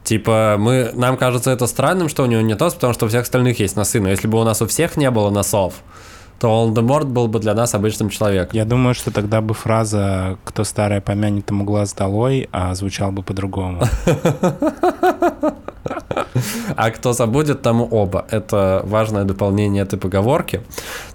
Типа, 0.03 0.55
мы, 0.59 0.91
нам 0.93 1.17
кажется 1.17 1.51
это 1.51 1.67
странным, 1.67 2.09
что 2.09 2.23
у 2.23 2.27
него 2.27 2.41
нет 2.41 2.59
носа, 2.59 2.75
потому 2.75 2.93
что 2.93 3.05
у 3.05 3.09
всех 3.09 3.23
остальных 3.23 3.59
есть 3.59 3.75
носы. 3.75 3.99
Но 3.99 4.09
если 4.09 4.27
бы 4.27 4.39
у 4.39 4.43
нас 4.43 4.61
у 4.61 4.67
всех 4.67 4.97
не 4.97 5.09
было 5.09 5.29
носов, 5.31 5.73
то 6.39 6.49
Волан-де-Морт 6.49 7.07
был 7.07 7.27
бы 7.27 7.39
для 7.39 7.53
нас 7.53 7.73
обычным 7.73 8.09
человеком. 8.09 8.51
Я 8.53 8.65
думаю, 8.65 8.93
что 8.93 9.11
тогда 9.11 9.41
бы 9.41 9.53
фраза 9.53 10.37
«кто 10.43 10.63
старое 10.63 11.01
помянет, 11.01 11.49
ему 11.49 11.63
глаз 11.63 11.93
долой» 11.93 12.49
а 12.51 12.75
звучал 12.75 13.11
бы 13.11 13.23
по-другому. 13.23 13.83
А 16.75 16.91
кто 16.91 17.13
забудет, 17.13 17.61
тому 17.61 17.85
оба. 17.85 18.25
Это 18.29 18.81
важное 18.85 19.23
дополнение 19.23 19.83
этой 19.83 19.97
поговорки. 19.97 20.61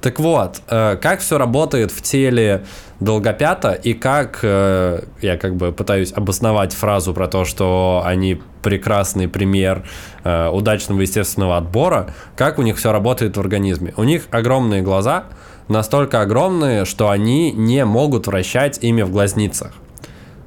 Так 0.01 0.19
вот, 0.21 0.63
э, 0.69 0.97
как 0.97 1.21
все 1.21 1.39
работает 1.39 1.91
в 1.91 2.01
теле 2.03 2.65
долгопята 3.01 3.73
и 3.73 3.95
как 3.95 4.41
э, 4.43 5.03
я 5.23 5.37
как 5.37 5.57
бы 5.57 5.73
пытаюсь 5.73 6.13
обосновать 6.13 6.73
фразу 6.73 7.15
про 7.15 7.29
то, 7.29 7.45
что 7.45 8.03
они 8.05 8.41
прекрасный 8.63 9.27
пример 9.27 9.85
э, 10.23 10.49
удачного 10.49 11.01
естественного 11.01 11.57
отбора, 11.57 12.15
как 12.37 12.59
у 12.59 12.63
них 12.63 12.77
все 12.77 12.93
работает 12.93 13.37
в 13.37 13.41
организме. 13.41 13.95
У 13.97 14.05
них 14.05 14.29
огромные 14.31 14.83
глаза, 14.83 15.25
настолько 15.69 16.21
огромные, 16.21 16.85
что 16.85 17.09
они 17.09 17.53
не 17.53 17.85
могут 17.85 18.27
вращать 18.27 18.79
ими 18.83 19.03
в 19.03 19.11
глазницах. 19.11 19.73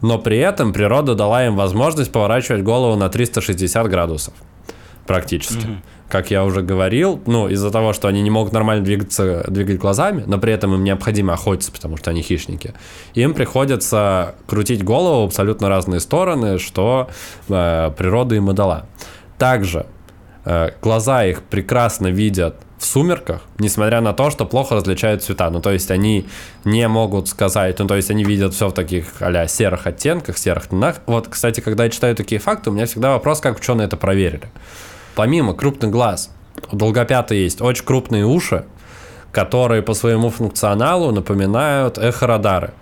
Но 0.02 0.20
при 0.20 0.38
этом 0.38 0.74
природа 0.74 1.16
дала 1.16 1.46
им 1.46 1.56
возможность 1.56 2.12
поворачивать 2.12 2.62
голову 2.62 2.96
на 2.96 3.10
360 3.10 3.88
градусов 3.88 4.34
практически. 5.06 5.66
Mm-hmm. 5.66 5.78
Как 6.10 6.30
я 6.30 6.44
уже 6.44 6.62
говорил, 6.62 7.22
ну, 7.26 7.48
из-за 7.48 7.72
того, 7.72 7.92
что 7.94 8.08
они 8.08 8.22
не 8.22 8.30
могут 8.30 8.54
нормально 8.54 8.84
двигаться, 8.84 9.46
двигать 9.48 9.80
глазами, 9.80 10.24
но 10.28 10.38
при 10.38 10.54
этом 10.54 10.74
им 10.76 10.84
необходимо 10.84 11.34
охотиться, 11.34 11.72
потому 11.72 11.98
что 11.98 12.12
они 12.12 12.22
хищники, 12.22 12.74
им 13.16 13.34
приходится 13.34 14.36
крутить 14.46 14.84
голову 14.84 15.24
в 15.24 15.26
абсолютно 15.30 15.70
разные 15.70 16.00
стороны, 16.00 16.60
что 16.60 17.10
э, 17.50 17.92
природа 17.98 18.36
им 18.36 18.52
и 18.52 18.54
дала. 18.54 18.86
Также 19.40 19.88
э, 20.46 20.70
глаза 20.82 21.26
их 21.26 21.42
прекрасно 21.42 22.08
видят 22.08 22.58
в 22.84 22.86
сумерках, 22.86 23.42
несмотря 23.60 24.02
на 24.02 24.14
то, 24.14 24.30
что 24.30 24.46
плохо 24.46 24.76
различают 24.76 25.24
цвета. 25.24 25.50
Ну, 25.50 25.62
то 25.62 25.72
есть 25.72 25.90
они 25.90 26.28
не 26.66 26.88
могут 26.88 27.30
сказать, 27.30 27.80
ну, 27.80 27.88
то 27.88 27.96
есть 27.96 28.12
они 28.12 28.26
видят 28.26 28.54
все 28.54 28.68
в 28.68 28.74
таких 28.74 29.22
а 29.22 29.48
серых 29.48 29.88
оттенках, 29.88 30.38
серых 30.38 30.68
тонах. 30.68 30.98
Вот, 31.06 31.30
кстати, 31.30 31.62
когда 31.62 31.86
я 31.86 31.90
читаю 31.90 32.16
такие 32.16 32.40
факты, 32.40 32.70
у 32.70 32.74
меня 32.74 32.86
всегда 32.86 33.12
вопрос, 33.12 33.40
как 33.40 33.58
ученые 33.58 33.88
это 33.88 33.96
проверили. 33.96 34.52
Помимо 35.16 35.54
крупных 35.54 35.92
глаз, 35.92 36.32
у 36.72 36.76
долгопята 36.76 37.36
есть 37.36 37.62
очень 37.62 37.86
крупные 37.86 38.26
уши, 38.26 38.66
которые 39.32 39.82
по 39.82 39.94
своему 39.94 40.30
функционалу 40.30 41.12
напоминают 41.12 41.98
эхорадары. 41.98 42.74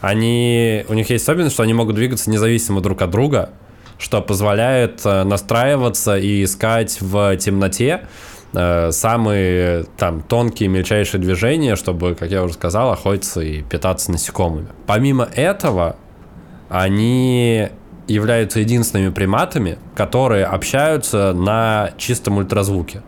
Они, 0.00 0.84
у 0.88 0.94
них 0.94 1.10
есть 1.10 1.24
особенность, 1.24 1.54
что 1.54 1.64
они 1.64 1.74
могут 1.74 1.96
двигаться 1.96 2.30
независимо 2.30 2.80
друг 2.80 3.02
от 3.02 3.10
друга, 3.10 3.50
что 3.98 4.22
позволяет 4.22 5.00
э, 5.04 5.24
настраиваться 5.24 6.16
и 6.16 6.44
искать 6.44 7.00
в 7.00 7.36
темноте 7.36 8.06
э, 8.52 8.92
самые 8.92 9.86
там 9.96 10.22
тонкие, 10.22 10.68
мельчайшие 10.68 11.20
движения, 11.20 11.74
чтобы, 11.74 12.14
как 12.14 12.30
я 12.30 12.44
уже 12.44 12.54
сказал, 12.54 12.92
охотиться 12.92 13.40
и 13.40 13.62
питаться 13.62 14.12
насекомыми. 14.12 14.68
Помимо 14.86 15.24
этого, 15.24 15.96
они 16.68 17.70
являются 18.08 18.60
единственными 18.60 19.10
приматами, 19.10 19.78
которые 19.94 20.46
общаются 20.46 21.32
на 21.32 21.90
чистом 21.98 22.38
ультразвуке. 22.38 23.02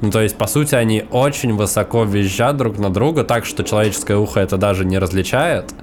Ну, 0.00 0.10
то 0.10 0.20
есть, 0.20 0.36
по 0.36 0.46
сути, 0.46 0.74
они 0.74 1.04
очень 1.10 1.54
высоко 1.54 2.04
визжат 2.04 2.56
друг 2.56 2.78
на 2.78 2.90
друга, 2.90 3.24
так 3.24 3.44
что 3.44 3.64
человеческое 3.64 4.16
ухо 4.16 4.40
это 4.40 4.56
даже 4.56 4.84
не 4.84 4.98
различает, 4.98 5.74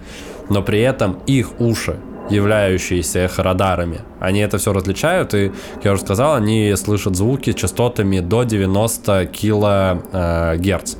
но 0.49 0.61
при 0.61 0.81
этом 0.81 1.19
их 1.25 1.59
уши, 1.59 1.97
являющиеся 2.29 3.25
эхорадарами, 3.25 4.01
они 4.19 4.39
это 4.39 4.57
все 4.57 4.71
различают, 4.71 5.33
и, 5.33 5.51
как 5.75 5.85
я 5.85 5.93
уже 5.93 6.03
сказал, 6.03 6.35
они 6.35 6.73
слышат 6.75 7.15
звуки 7.15 7.53
частотами 7.53 8.19
до 8.19 8.43
90 8.43 9.25
килогерц. 9.25 10.95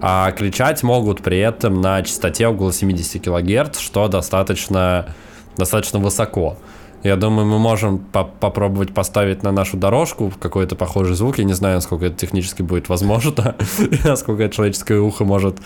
А 0.00 0.30
кричать 0.32 0.82
могут 0.82 1.22
при 1.22 1.38
этом 1.38 1.80
на 1.80 2.02
частоте 2.02 2.48
около 2.48 2.72
70 2.72 3.22
килогерц, 3.22 3.78
что 3.78 4.08
достаточно 4.08 5.14
достаточно 5.56 5.98
высоко. 5.98 6.56
Я 7.02 7.16
думаю, 7.16 7.46
мы 7.46 7.58
можем 7.58 7.98
по 7.98 8.24
попробовать 8.24 8.92
поставить 8.92 9.42
на 9.42 9.52
нашу 9.52 9.76
дорожку 9.76 10.32
какой-то 10.40 10.76
похожий 10.76 11.14
звук. 11.14 11.38
Я 11.38 11.44
не 11.44 11.52
знаю, 11.52 11.76
насколько 11.76 12.06
это 12.06 12.16
технически 12.16 12.62
будет 12.62 12.88
возможно, 12.88 13.54
насколько 14.04 14.48
человеческое 14.48 14.98
ухо 14.98 15.24
может 15.24 15.58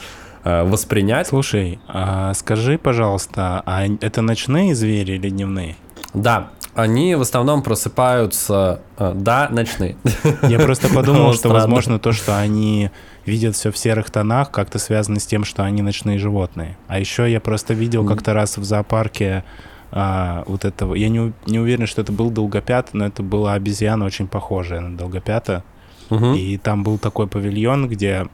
э, 0.44 0.64
воспринять. 0.64 1.28
Слушай, 1.28 1.78
а 1.88 2.34
скажи, 2.34 2.78
пожалуйста, 2.78 3.62
а 3.64 3.86
это 3.86 4.22
ночные 4.22 4.74
звери 4.74 5.12
или 5.12 5.30
дневные? 5.30 5.76
Да, 6.12 6.50
они 6.74 7.14
в 7.14 7.20
основном 7.20 7.62
просыпаются, 7.62 8.80
э, 8.98 9.12
да, 9.14 9.48
ночные. 9.50 9.96
Я 10.42 10.58
просто 10.58 10.88
подумал, 10.94 11.34
что, 11.34 11.48
возможно, 11.48 11.98
то, 11.98 12.12
что 12.12 12.38
они 12.38 12.90
видят 13.26 13.56
все 13.56 13.70
в 13.70 13.78
серых 13.78 14.10
тонах, 14.10 14.50
как-то 14.50 14.78
связано 14.78 15.20
с 15.20 15.26
тем, 15.26 15.44
что 15.44 15.62
они 15.64 15.82
ночные 15.82 16.18
животные. 16.18 16.76
А 16.88 16.98
еще 16.98 17.30
я 17.30 17.40
просто 17.40 17.74
видел 17.74 18.06
как-то 18.06 18.34
раз 18.34 18.56
в 18.56 18.64
зоопарке 18.64 19.44
а, 19.92 20.44
вот 20.46 20.64
этого. 20.64 20.94
Я 20.94 21.08
не, 21.08 21.32
не 21.46 21.58
уверен, 21.58 21.86
что 21.86 22.02
это 22.02 22.12
был 22.12 22.30
долгопят, 22.30 22.90
но 22.92 23.06
это 23.06 23.22
была 23.22 23.54
обезьяна 23.54 24.04
очень 24.04 24.28
похожая 24.28 24.80
на 24.80 24.96
долгопята. 24.96 25.64
Мгм. 26.10 26.34
И 26.34 26.56
там 26.58 26.82
был 26.82 26.98
такой 26.98 27.26
павильон, 27.26 27.88
где 27.88 28.26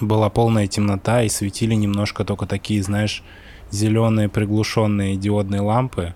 была 0.00 0.30
полная 0.30 0.66
темнота 0.66 1.22
и 1.22 1.28
светили 1.28 1.74
немножко 1.74 2.24
только 2.24 2.46
такие, 2.46 2.82
знаешь, 2.82 3.22
зеленые 3.70 4.28
приглушенные 4.28 5.16
диодные 5.16 5.60
лампы, 5.60 6.14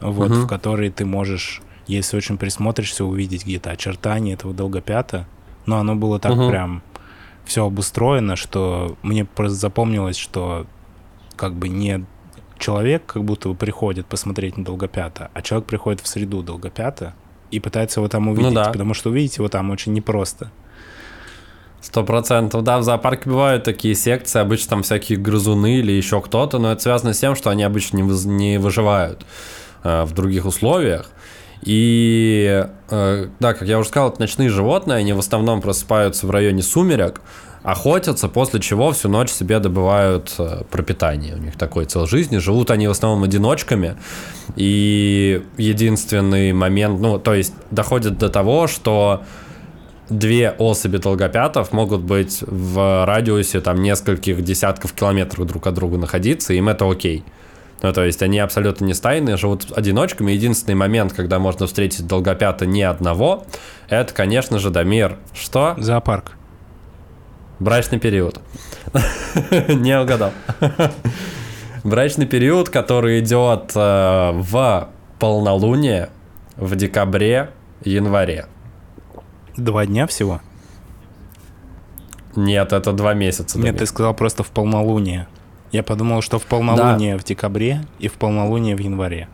вот, 0.00 0.30
Мгм. 0.30 0.44
в 0.44 0.46
которые 0.46 0.90
ты 0.90 1.04
можешь, 1.04 1.62
если 1.86 2.16
очень 2.16 2.36
присмотришься, 2.38 3.04
увидеть 3.04 3.44
где-то 3.44 3.70
очертания 3.70 4.34
этого 4.34 4.52
долгопята. 4.52 5.26
Но 5.66 5.78
оно 5.78 5.94
было 5.94 6.18
так 6.18 6.34
Мгм. 6.34 6.48
прям 6.48 6.82
все 7.44 7.64
обустроено, 7.66 8.36
что 8.36 8.96
мне 9.02 9.24
просто 9.24 9.56
запомнилось, 9.56 10.16
что 10.16 10.66
как 11.36 11.54
бы 11.54 11.68
не 11.68 12.04
человек 12.64 13.02
как 13.04 13.24
будто 13.24 13.50
бы 13.50 13.54
приходит 13.54 14.06
посмотреть 14.06 14.56
на 14.56 14.64
долгопята, 14.64 15.30
а 15.34 15.42
человек 15.42 15.66
приходит 15.68 16.00
в 16.00 16.06
среду 16.06 16.42
долгопята 16.42 17.12
и 17.50 17.60
пытается 17.60 18.00
его 18.00 18.08
там 18.08 18.28
увидеть, 18.28 18.50
Ну 18.50 18.54
да. 18.54 18.70
потому 18.70 18.94
что 18.94 19.10
увидеть 19.10 19.36
его 19.36 19.48
там 19.48 19.70
очень 19.70 19.92
непросто. 19.92 20.50
Сто 21.82 22.02
процентов. 22.02 22.64
Да, 22.64 22.78
в 22.78 22.82
зоопарке 22.82 23.28
бывают 23.28 23.64
такие 23.64 23.94
секции, 23.94 24.38
обычно 24.40 24.70
там 24.70 24.82
всякие 24.82 25.18
грызуны 25.18 25.80
или 25.80 25.92
еще 25.92 26.22
кто-то, 26.22 26.58
но 26.58 26.72
это 26.72 26.80
связано 26.80 27.12
с 27.12 27.18
тем, 27.18 27.36
что 27.36 27.50
они 27.50 27.62
обычно 27.62 27.98
не, 27.98 28.26
не 28.28 28.58
выживают 28.58 29.26
э, 29.82 30.04
в 30.04 30.14
других 30.14 30.46
условиях. 30.46 31.10
И, 31.60 32.66
э, 32.88 33.26
да, 33.40 33.52
как 33.52 33.68
я 33.68 33.78
уже 33.78 33.90
сказал, 33.90 34.08
это 34.08 34.20
ночные 34.20 34.48
животные, 34.48 34.96
они 34.96 35.12
в 35.12 35.18
основном 35.18 35.60
просыпаются 35.60 36.26
в 36.26 36.30
районе 36.30 36.62
сумерек, 36.62 37.20
охотятся, 37.64 38.28
после 38.28 38.60
чего 38.60 38.92
всю 38.92 39.08
ночь 39.08 39.30
себе 39.30 39.58
добывают 39.58 40.34
э, 40.38 40.62
пропитание. 40.70 41.34
У 41.34 41.38
них 41.38 41.56
такой 41.56 41.86
цел 41.86 42.06
жизни. 42.06 42.36
Живут 42.36 42.70
они 42.70 42.86
в 42.86 42.90
основном 42.90 43.24
одиночками. 43.24 43.96
И 44.54 45.42
единственный 45.56 46.52
момент, 46.52 47.00
ну, 47.00 47.18
то 47.18 47.32
есть 47.32 47.54
доходит 47.70 48.18
до 48.18 48.28
того, 48.28 48.66
что 48.66 49.22
две 50.10 50.50
особи 50.50 50.98
долгопятов 50.98 51.72
могут 51.72 52.02
быть 52.02 52.44
в 52.46 53.06
радиусе 53.06 53.62
там 53.62 53.82
нескольких 53.82 54.44
десятков 54.44 54.92
километров 54.92 55.46
друг 55.46 55.66
от 55.66 55.72
друга 55.72 55.96
находиться, 55.96 56.52
им 56.52 56.68
это 56.68 56.88
окей. 56.88 57.24
Ну, 57.80 57.92
то 57.94 58.04
есть 58.04 58.22
они 58.22 58.38
абсолютно 58.40 58.84
не 58.84 58.92
стайные, 58.92 59.38
живут 59.38 59.72
одиночками. 59.74 60.32
Единственный 60.32 60.74
момент, 60.74 61.14
когда 61.14 61.38
можно 61.38 61.66
встретить 61.66 62.06
долгопята 62.06 62.66
не 62.66 62.82
одного, 62.82 63.46
это, 63.88 64.12
конечно 64.12 64.58
же, 64.58 64.68
Дамир. 64.68 65.16
Что? 65.32 65.74
Зоопарк. 65.78 66.36
Брачный 67.58 67.98
период. 67.98 68.40
Не 69.68 70.00
угадал. 70.00 70.32
Брачный 71.84 72.26
период, 72.26 72.70
который 72.70 73.20
идет 73.20 73.72
э, 73.74 74.30
в 74.32 74.88
полнолуние, 75.18 76.10
в 76.56 76.76
декабре, 76.76 77.50
январе. 77.84 78.46
Два 79.56 79.86
дня 79.86 80.06
всего? 80.06 80.40
Нет, 82.36 82.72
это 82.72 82.92
два 82.92 83.14
месяца. 83.14 83.58
Нет, 83.58 83.78
ты 83.78 83.86
сказал 83.86 84.14
просто 84.14 84.42
в 84.42 84.48
полнолуние. 84.48 85.28
Я 85.70 85.82
подумал, 85.82 86.22
что 86.22 86.38
в 86.38 86.46
полнолуние 86.46 87.16
в 87.16 87.24
декабре 87.24 87.84
и 87.98 88.08
в 88.08 88.14
полнолуние 88.14 88.76
в 88.76 88.80
январе. 88.80 89.28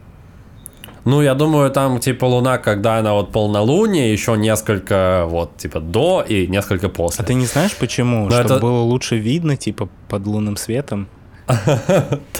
Ну, 1.11 1.23
я 1.23 1.35
думаю, 1.35 1.71
там, 1.71 1.99
типа, 1.99 2.25
луна, 2.25 2.59
когда 2.59 2.99
она 2.99 3.15
вот 3.15 3.33
полнолуние, 3.33 4.13
еще 4.13 4.37
несколько, 4.37 5.25
вот, 5.27 5.57
типа, 5.57 5.81
до 5.81 6.25
и 6.29 6.47
несколько 6.47 6.87
А 6.87 6.91
после. 6.91 7.25
ты 7.25 7.35
не 7.35 7.47
знаешь 7.47 7.77
почему? 7.77 8.27
Ну, 8.27 8.31
Чтобы 8.31 8.45
это- 8.55 8.61
было 8.61 8.81
лучше 8.83 9.17
видно, 9.17 9.57
типа, 9.57 9.89
под 10.09 10.27
лунным 10.27 10.57
светом? 10.57 11.09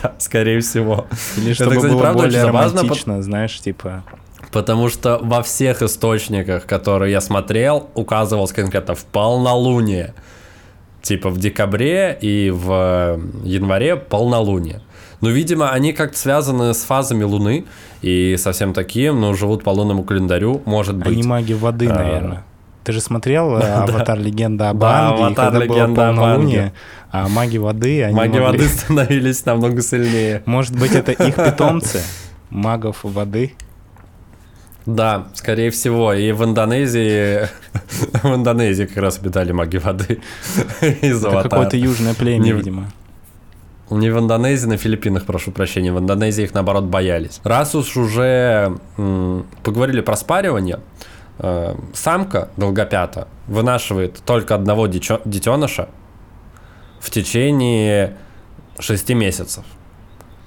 Да, 0.03 0.15
скорее 0.19 0.61
всего. 0.61 1.07
Или 1.37 1.47
Это, 1.47 1.55
чтобы 1.55 1.77
кстати, 1.77 1.93
было 1.93 2.01
правда 2.01 2.23
более 2.23 2.45
романтично, 2.45 3.23
знаешь, 3.23 3.61
типа... 3.61 4.05
Потому 4.53 4.89
что 4.89 5.19
во 5.21 5.43
всех 5.43 5.83
источниках, 5.83 6.67
которые 6.67 7.11
я 7.11 7.21
смотрел, 7.21 7.89
указывалось 7.95 8.53
конкретно 8.53 8.95
в 8.95 9.05
полнолуние. 9.05 10.15
Типа 11.03 11.31
в 11.31 11.39
декабре 11.39 12.17
и 12.21 12.51
в 12.51 12.71
э, 12.71 13.19
январе 13.45 13.97
полнолуние. 13.97 14.81
Ну, 15.21 15.29
видимо, 15.31 15.71
они 15.71 15.93
как-то 15.93 16.17
связаны 16.19 16.73
с 16.75 16.83
фазами 16.83 17.25
Луны 17.25 17.67
и 18.03 18.37
со 18.39 18.53
всем 18.53 18.73
таким, 18.73 19.21
но 19.21 19.35
живут 19.35 19.63
по 19.65 19.71
лунному 19.71 20.03
календарю, 20.05 20.63
может 20.65 20.97
быть. 20.97 21.09
Они 21.13 21.23
маги 21.23 21.53
воды, 21.53 21.89
А. 21.89 21.95
наверное. 21.95 22.45
Ты 22.85 22.93
же 22.93 23.01
смотрел 23.03 23.59
э, 23.59 23.61
«Аватар. 23.83 24.19
Легенда 24.19 24.71
об 24.71 24.79
Да, 24.79 25.09
Аанге», 25.11 25.21
и 25.21 25.27
«Аватар. 25.27 25.45
когда 25.53 25.67
было 25.67 25.77
Легенда 25.77 26.09
об 26.09 26.17
полнолуние, 26.17 26.73
а 27.11 27.29
маги 27.29 27.59
воды, 27.59 28.03
они 28.05 28.15
Маги 28.17 28.39
могли- 28.39 28.41
воды 28.41 28.69
становились 28.69 29.45
намного 29.45 29.83
сильнее. 29.83 30.43
Может 30.47 30.79
быть, 30.79 30.93
это 30.93 31.13
их 31.13 31.35
питомцы? 31.37 32.01
Магов 32.49 33.01
воды? 33.03 33.53
Да, 34.87 35.29
скорее 35.35 35.71
всего. 35.71 36.15
И 36.15 36.33
в 36.33 36.43
Индонезии... 36.45 37.49
В 38.23 38.35
Индонезии 38.35 38.85
как 38.87 38.97
раз 38.97 39.19
обитали 39.19 39.53
маги 39.53 39.77
воды 39.77 40.21
из 41.03 41.25
Это 41.25 41.43
какое-то 41.43 41.77
южное 41.77 42.15
племя, 42.15 42.53
видимо. 42.55 42.91
Не 43.91 44.11
в 44.11 44.19
Индонезии, 44.19 44.67
на 44.69 44.77
Филиппинах, 44.77 45.25
прошу 45.27 45.51
прощения. 45.51 45.93
В 45.93 45.99
Индонезии 45.99 46.45
их, 46.45 46.55
наоборот, 46.55 46.85
боялись. 46.85 47.41
Раз 47.43 47.75
уж 47.75 47.97
уже 47.97 48.79
м, 48.97 49.47
поговорили 49.65 50.01
про 50.01 50.17
спаривание, 50.17 50.79
э, 51.39 51.75
самка 51.93 52.51
долгопята 52.57 53.27
вынашивает 53.49 54.21
только 54.25 54.55
одного 54.55 54.87
дичо- 54.87 55.21
детеныша 55.25 55.89
в 57.01 57.11
течение 57.11 58.17
6 58.79 59.15
месяцев. 59.15 59.65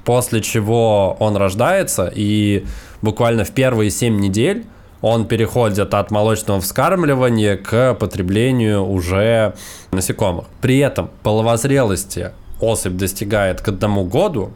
После 0.06 0.42
чего 0.42 1.16
он 1.20 1.36
рождается, 1.36 2.12
и 2.14 2.66
буквально 3.02 3.44
в 3.44 3.52
первые 3.52 3.90
7 3.90 4.20
недель 4.20 4.66
он 5.02 5.26
переходит 5.28 5.94
от 5.94 6.12
молочного 6.12 6.62
вскармливания 6.62 7.58
к 7.58 7.94
потреблению 7.96 8.86
уже 8.86 9.54
насекомых. 9.92 10.46
При 10.62 10.78
этом 10.80 11.10
половозрелости 11.24 12.32
особь 12.64 12.96
достигает 12.96 13.62
к 13.62 13.68
одному 13.70 14.06
году, 14.06 14.52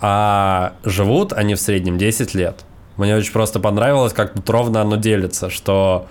а 0.00 0.74
живут 0.84 1.32
они 1.32 1.54
в 1.54 1.60
среднем 1.60 1.98
10 1.98 2.34
лет. 2.34 2.64
Мне 2.96 3.16
очень 3.16 3.32
просто 3.32 3.60
понравилось, 3.60 4.12
как 4.12 4.34
тут 4.34 4.48
ровно 4.50 4.80
оно 4.80 4.96
делится, 4.96 5.50
что 5.50 6.06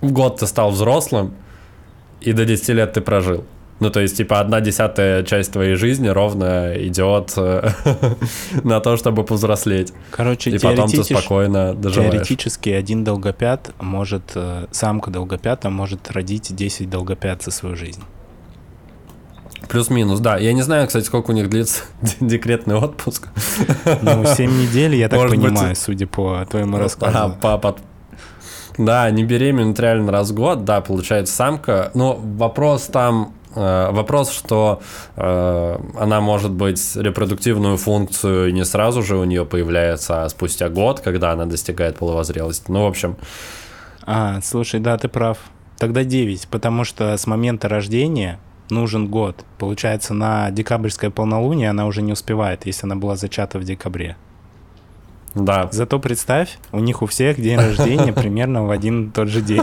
в 0.00 0.12
год 0.12 0.40
ты 0.40 0.46
стал 0.46 0.70
взрослым, 0.70 1.34
и 2.20 2.32
до 2.32 2.44
10 2.44 2.68
лет 2.70 2.92
ты 2.92 3.00
прожил. 3.00 3.44
Ну, 3.80 3.88
то 3.88 4.00
есть, 4.00 4.18
типа, 4.18 4.40
одна 4.40 4.60
десятая 4.60 5.22
часть 5.22 5.52
твоей 5.52 5.74
жизни 5.74 6.08
ровно 6.08 6.74
идет 6.76 7.32
э, 7.38 7.70
на 8.62 8.80
то, 8.80 8.98
чтобы 8.98 9.24
повзрослеть. 9.24 9.94
Короче, 10.10 10.50
И 10.50 10.58
потом 10.58 10.90
ты 10.90 11.02
спокойно 11.02 11.72
доживаешь. 11.72 12.12
теоретически 12.12 12.68
один 12.68 13.04
долгопят 13.04 13.72
может, 13.80 14.32
э, 14.34 14.66
самка 14.70 15.10
долгопята 15.10 15.70
может 15.70 16.10
родить 16.10 16.54
10 16.54 16.90
долгопят 16.90 17.42
за 17.42 17.50
свою 17.52 17.74
жизнь. 17.74 18.02
Плюс-минус, 19.70 20.20
да. 20.20 20.36
Я 20.36 20.52
не 20.52 20.62
знаю, 20.62 20.86
кстати, 20.86 21.04
сколько 21.04 21.30
у 21.30 21.34
них 21.34 21.48
длится 21.48 21.82
декретный 22.20 22.76
отпуск. 22.76 23.28
Ну, 24.02 24.26
7 24.26 24.50
недель, 24.62 24.96
я 24.96 25.08
так 25.08 25.18
Может 25.20 25.36
быть, 25.38 25.46
понимаю, 25.46 25.76
судя 25.76 26.06
по 26.06 26.44
твоему 26.50 26.76
А, 26.76 26.80
рассказу. 26.80 27.36
по- 27.40 27.56
под- 27.58 27.78
Да, 28.78 29.04
они 29.04 29.24
беременеют 29.24 29.78
реально 29.78 30.10
раз 30.12 30.30
в 30.30 30.34
год, 30.34 30.64
да, 30.64 30.80
получается 30.80 31.34
самка. 31.34 31.90
Но 31.94 32.14
вопрос 32.16 32.86
там, 32.86 33.34
э, 33.54 33.90
вопрос, 33.92 34.30
что 34.32 34.80
э, 35.16 35.78
она 35.98 36.20
может 36.20 36.50
быть 36.50 36.80
репродуктивную 36.96 37.76
функцию 37.76 38.52
не 38.52 38.64
сразу 38.64 39.02
же 39.02 39.16
у 39.16 39.24
нее 39.24 39.44
появляется, 39.44 40.24
а 40.24 40.28
спустя 40.28 40.68
год, 40.68 40.98
когда 41.00 41.30
она 41.32 41.46
достигает 41.46 41.96
половозрелости. 41.98 42.64
Ну, 42.68 42.84
в 42.84 42.86
общем, 42.88 43.16
А, 44.04 44.40
слушай, 44.42 44.80
да, 44.80 44.96
ты 44.98 45.06
прав. 45.08 45.38
Тогда 45.78 46.02
9, 46.04 46.48
потому 46.50 46.84
что 46.84 47.16
с 47.16 47.26
момента 47.26 47.68
рождения 47.68 48.38
нужен 48.70 49.08
год. 49.08 49.44
Получается, 49.58 50.14
на 50.14 50.50
декабрьское 50.50 51.10
полнолуние 51.10 51.70
она 51.70 51.86
уже 51.86 52.02
не 52.02 52.12
успевает, 52.12 52.66
если 52.66 52.86
она 52.86 52.96
была 52.96 53.16
зачата 53.16 53.58
в 53.58 53.64
декабре. 53.64 54.16
да. 55.34 55.68
Зато 55.72 55.98
представь, 55.98 56.58
у 56.72 56.80
них 56.80 57.02
у 57.02 57.06
всех 57.06 57.40
день 57.40 57.56
рождения 57.58 58.12
примерно 58.22 58.64
в 58.66 58.70
один 58.70 59.10
тот 59.12 59.28
же 59.28 59.40
день. 59.40 59.62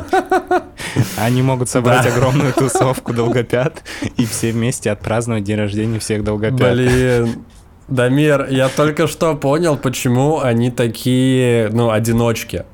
Они 1.18 1.42
могут 1.42 1.70
собрать 1.70 2.04
Да. 2.06 2.14
огромную 2.16 2.54
тусовку 2.54 3.14
долгопят 3.14 3.84
и 4.18 4.26
все 4.26 4.52
вместе 4.52 4.92
отпраздновать 4.92 5.44
день 5.44 5.58
рождения 5.58 6.00
всех 6.00 6.24
долгопят. 6.24 6.74
Блин, 6.74 7.44
Дамир, 7.88 8.48
я 8.50 8.70
только 8.70 9.08
что 9.08 9.36
понял, 9.36 9.78
почему 9.78 10.40
они 10.40 10.72
такие, 10.72 11.70
ну, 11.72 11.92
одиночки. 11.92 12.66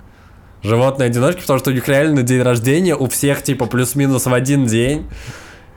Животные 0.63 1.07
одиночки, 1.07 1.41
потому 1.41 1.59
что 1.59 1.71
у 1.71 1.73
них 1.73 1.87
реально 1.89 2.23
день 2.23 2.41
рождения 2.41 2.95
у 2.95 3.07
всех 3.07 3.43
типа 3.43 3.65
плюс-минус 3.65 4.25
в 4.25 4.33
один 4.33 4.65
день. 4.65 5.05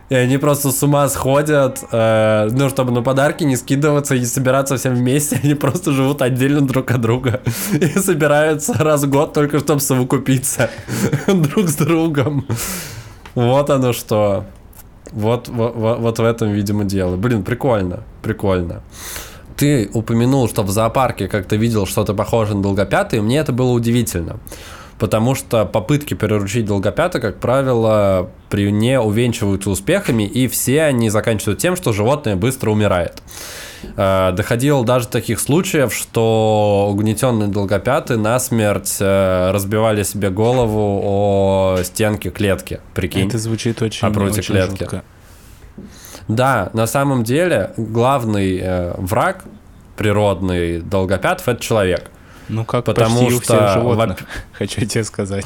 И 0.09 0.14
они 0.14 0.38
просто 0.38 0.71
с 0.71 0.83
ума 0.85 1.09
сходят, 1.09 1.83
э, 1.90 2.49
ну, 2.53 2.69
чтобы 2.69 2.92
на 2.92 3.03
подарки 3.03 3.42
не 3.42 3.57
скидываться 3.57 4.14
и 4.14 4.25
собираться 4.25 4.77
всем 4.77 4.95
вместе, 4.95 5.40
они 5.42 5.55
просто 5.55 5.92
живут 5.92 6.23
отдельно 6.23 6.61
друг 6.61 6.90
от 6.92 7.01
друга 7.01 7.40
и 7.73 7.87
собираются 7.99 8.75
раз 8.75 9.03
в 9.05 9.11
год 9.11 9.33
только 9.33 9.59
чтобы 9.59 9.81
совокупиться 9.81 10.71
друг 11.27 11.69
с 11.69 11.75
другом. 11.77 12.47
Вот 13.35 13.69
оно 13.71 13.92
что. 13.92 14.45
Вот, 15.12 15.49
вот, 15.49 15.75
вот 15.75 16.19
в 16.19 16.25
этом, 16.25 16.51
видимо, 16.51 16.85
дело. 16.85 17.16
Блин, 17.16 17.42
прикольно, 17.42 18.03
прикольно. 18.23 18.83
Ты 19.57 19.88
упомянул, 19.92 20.49
что 20.49 20.62
в 20.62 20.71
зоопарке 20.71 21.29
как-то 21.29 21.57
видел 21.57 21.87
что-то 21.87 22.12
похожее 22.12 22.57
на 22.57 22.62
долгопятый, 22.62 23.19
и 23.19 23.23
мне 23.23 23.38
это 23.38 23.53
было 23.53 23.71
удивительно. 23.71 24.38
Потому 24.98 25.35
что 25.35 25.64
попытки 25.64 26.14
приручить 26.14 26.64
долгопята, 26.64 27.20
как 27.20 27.38
правило, 27.38 28.30
при 28.48 28.70
не 28.70 29.00
увенчиваются 29.00 29.70
успехами, 29.70 30.22
и 30.22 30.48
все 30.48 30.82
они 30.82 31.11
заканчиваются 31.11 31.61
тем, 31.61 31.76
что 31.76 31.92
животное 31.92 32.37
быстро 32.37 32.70
умирает. 32.70 33.22
Э, 33.96 34.32
доходило 34.32 34.85
даже 34.85 35.09
таких 35.09 35.40
случаев, 35.40 35.94
что 35.94 36.88
угнетенные 36.90 37.48
долгопяты 37.48 38.16
насмерть 38.16 38.96
э, 39.00 39.50
разбивали 39.52 40.02
себе 40.02 40.30
голову 40.30 41.00
о 41.04 41.78
стенки 41.82 42.30
клетки, 42.30 42.80
прикинь. 42.94 43.28
Это 43.28 43.38
звучит 43.38 43.82
очень, 43.82 44.06
о 44.06 44.11
прутье 44.11 44.40
очень 44.40 44.54
клетки. 44.54 44.78
жутко. 44.78 45.02
Да, 46.28 46.70
на 46.72 46.87
самом 46.87 47.22
деле 47.22 47.72
главный 47.76 48.59
э, 48.61 48.94
враг 48.98 49.44
природный 49.96 50.80
долгопятов 50.80 51.48
это 51.48 51.61
человек. 51.61 52.11
Ну, 52.48 52.64
как 52.64 52.85
Потому 52.85 53.18
почти 53.20 53.35
у 53.35 53.40
что 53.42 53.56
всех 53.56 53.72
животных, 53.74 54.20
во- 54.20 54.26
хочу 54.59 54.85
тебе 54.87 55.04
сказать. 55.04 55.44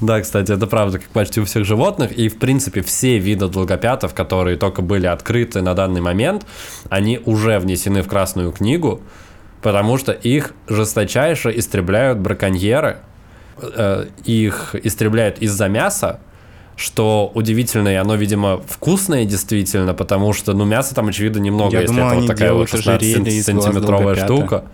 Да, 0.00 0.20
кстати, 0.20 0.52
это 0.52 0.66
правда, 0.66 0.98
как 0.98 1.08
почти 1.08 1.40
у 1.40 1.44
всех 1.44 1.64
животных. 1.64 2.12
И, 2.12 2.28
в 2.28 2.38
принципе, 2.38 2.82
все 2.82 3.18
виды 3.18 3.48
долгопятов, 3.48 4.14
которые 4.14 4.56
только 4.56 4.82
были 4.82 5.06
открыты 5.06 5.62
на 5.62 5.74
данный 5.74 6.00
момент, 6.00 6.44
они 6.90 7.20
уже 7.24 7.58
внесены 7.58 8.02
в 8.02 8.08
Красную 8.08 8.52
книгу, 8.52 9.00
потому 9.62 9.96
что 9.98 10.12
их 10.12 10.52
жесточайше 10.68 11.56
истребляют 11.56 12.18
браконьеры. 12.18 12.98
Э, 13.60 14.06
Их 14.24 14.74
истребляют 14.82 15.38
из-за 15.38 15.68
мяса, 15.68 16.20
что 16.76 17.30
удивительно, 17.34 17.88
и 17.88 17.94
оно, 17.94 18.14
видимо, 18.14 18.58
вкусное 18.68 19.24
действительно, 19.24 19.94
потому 19.94 20.32
что, 20.32 20.52
ну, 20.52 20.64
мяса 20.64 20.94
там, 20.94 21.08
очевидно, 21.08 21.38
немного, 21.40 21.72
Я 21.72 21.80
если 21.82 21.94
думал, 21.94 22.06
это 22.08 22.14
вот 22.14 22.18
они 22.20 22.28
такая 22.28 22.52
вот 22.52 22.70
делают 22.70 22.86
ожерелье 22.86 23.38
из 23.38 23.48
глаз 23.48 23.66
16-сантиметровая 23.66 23.80
долгопята. 23.80 24.24
штука. 24.26 24.64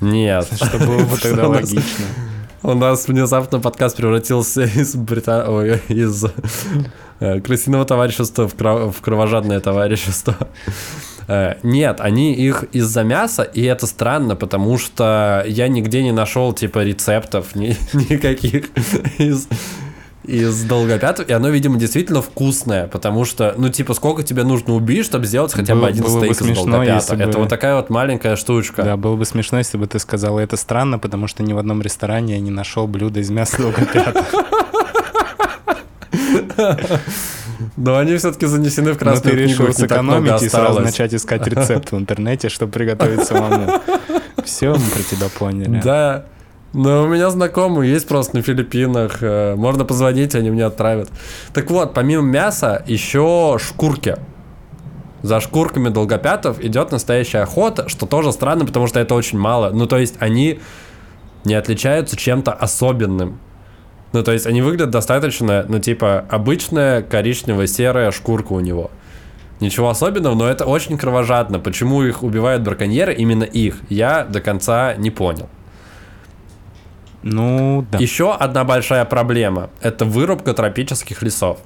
Нет. 0.00 0.48
Что 0.54 0.78
было 0.78 1.04
бы 1.04 1.16
тогда 1.22 1.48
логично. 1.48 2.04
У 2.62 2.74
нас 2.74 3.06
внезапно 3.06 3.60
подкаст 3.60 3.96
превратился 3.96 4.62
из, 4.64 4.94
брита... 4.96 5.46
Ой, 5.48 5.80
из 5.88 6.24
э, 7.20 7.40
крысиного 7.40 7.84
товарищества 7.84 8.48
в, 8.48 8.54
кро- 8.54 8.90
в 8.90 9.00
кровожадное 9.00 9.60
товарищество. 9.60 10.36
Э, 11.28 11.54
Нет, 11.62 12.00
они 12.00 12.34
их 12.34 12.64
из-за 12.72 13.04
мяса, 13.04 13.42
и 13.42 13.62
это 13.62 13.86
странно, 13.86 14.34
потому 14.34 14.76
что 14.78 15.44
я 15.46 15.68
нигде 15.68 16.02
не 16.02 16.10
нашел 16.12 16.52
типа 16.52 16.82
рецептов 16.84 17.54
ни- 17.54 17.76
никаких 18.10 18.70
из 19.18 19.46
из 20.28 20.62
долгопятов, 20.64 21.26
и 21.28 21.32
оно, 21.32 21.48
видимо, 21.48 21.78
действительно 21.78 22.20
вкусное, 22.20 22.86
потому 22.86 23.24
что, 23.24 23.54
ну, 23.56 23.70
типа, 23.70 23.94
сколько 23.94 24.22
тебе 24.22 24.44
нужно 24.44 24.74
убить, 24.74 25.06
чтобы 25.06 25.24
сделать 25.26 25.52
хотя 25.54 25.74
бы 25.74 25.80
Было- 25.80 25.88
один 25.88 26.02
было 26.04 26.14
бы 26.20 26.26
стейк 26.26 26.32
из 26.32 26.46
смешно, 26.46 26.64
долгопята? 26.64 26.94
если 26.96 27.16
Это 27.22 27.32
бы- 27.32 27.38
вот 27.40 27.48
такая 27.48 27.76
вот 27.76 27.88
маленькая 27.90 28.36
штучка. 28.36 28.82
Да, 28.82 28.96
было 28.96 29.16
бы 29.16 29.24
смешно, 29.24 29.58
если 29.58 29.78
бы 29.78 29.86
ты 29.86 29.98
сказал, 29.98 30.38
это 30.38 30.56
странно, 30.56 30.98
потому 30.98 31.28
что 31.28 31.42
ни 31.42 31.52
в 31.54 31.58
одном 31.58 31.80
ресторане 31.80 32.34
я 32.34 32.40
не 32.40 32.50
нашел 32.50 32.86
блюда 32.86 33.20
из 33.20 33.30
мяса 33.30 33.56
долгопята. 33.56 34.24
Но 37.76 37.96
они 37.96 38.16
все-таки 38.16 38.46
занесены 38.46 38.92
в 38.92 38.94
Но 38.94 38.98
красную 38.98 39.36
ты 39.36 39.44
книгу, 39.44 39.62
решил 39.64 39.66
не 39.82 39.88
так 39.88 40.02
много 40.02 40.20
сэкономить 40.20 40.42
и 40.42 40.48
сразу 40.48 40.80
начать 40.80 41.14
искать 41.14 41.46
рецепт 41.46 41.90
в 41.92 41.96
интернете, 41.98 42.48
чтобы 42.48 42.72
приготовить 42.72 43.24
самому. 43.24 43.80
Все, 44.44 44.68
мы 44.74 44.80
про 44.80 45.02
тебя 45.02 45.28
поняли. 45.38 45.80
Да. 45.82 46.24
Но 46.74 47.04
у 47.04 47.08
меня 47.08 47.30
знакомые 47.30 47.90
есть 47.90 48.06
просто 48.06 48.36
на 48.36 48.42
Филиппинах. 48.42 49.22
э, 49.22 49.54
Можно 49.56 49.84
позвонить, 49.84 50.34
они 50.34 50.50
мне 50.50 50.64
отправят. 50.66 51.08
Так 51.54 51.70
вот, 51.70 51.94
помимо 51.94 52.22
мяса, 52.22 52.82
еще 52.86 53.56
шкурки. 53.60 54.16
За 55.22 55.40
шкурками 55.40 55.88
долгопятов 55.88 56.60
идет 56.60 56.92
настоящая 56.92 57.40
охота, 57.40 57.88
что 57.88 58.06
тоже 58.06 58.32
странно, 58.32 58.64
потому 58.66 58.86
что 58.86 59.00
это 59.00 59.14
очень 59.14 59.38
мало. 59.38 59.70
Ну, 59.70 59.86
то 59.86 59.96
есть 59.96 60.16
они 60.20 60.60
не 61.44 61.54
отличаются 61.54 62.16
чем-то 62.16 62.52
особенным. 62.52 63.40
Ну, 64.12 64.22
то 64.22 64.32
есть 64.32 64.46
они 64.46 64.62
выглядят 64.62 64.90
достаточно, 64.90 65.64
ну, 65.68 65.80
типа, 65.80 66.24
обычная 66.28 67.02
коричнево-серая 67.02 68.10
шкурка 68.10 68.52
у 68.52 68.60
него. 68.60 68.90
Ничего 69.60 69.88
особенного, 69.88 70.34
но 70.34 70.48
это 70.48 70.66
очень 70.66 70.96
кровожадно. 70.96 71.58
Почему 71.58 72.02
их 72.04 72.22
убивают 72.22 72.62
браконьеры, 72.62 73.12
именно 73.14 73.42
их, 73.42 73.76
я 73.88 74.24
до 74.24 74.40
конца 74.40 74.94
не 74.94 75.10
понял. 75.10 75.48
Ну, 77.30 77.86
да. 77.90 77.98
Еще 77.98 78.32
одна 78.32 78.64
большая 78.64 79.04
проблема– 79.04 79.70
это 79.82 80.04
вырубка 80.04 80.54
тропических 80.54 81.22
лесов. 81.22 81.58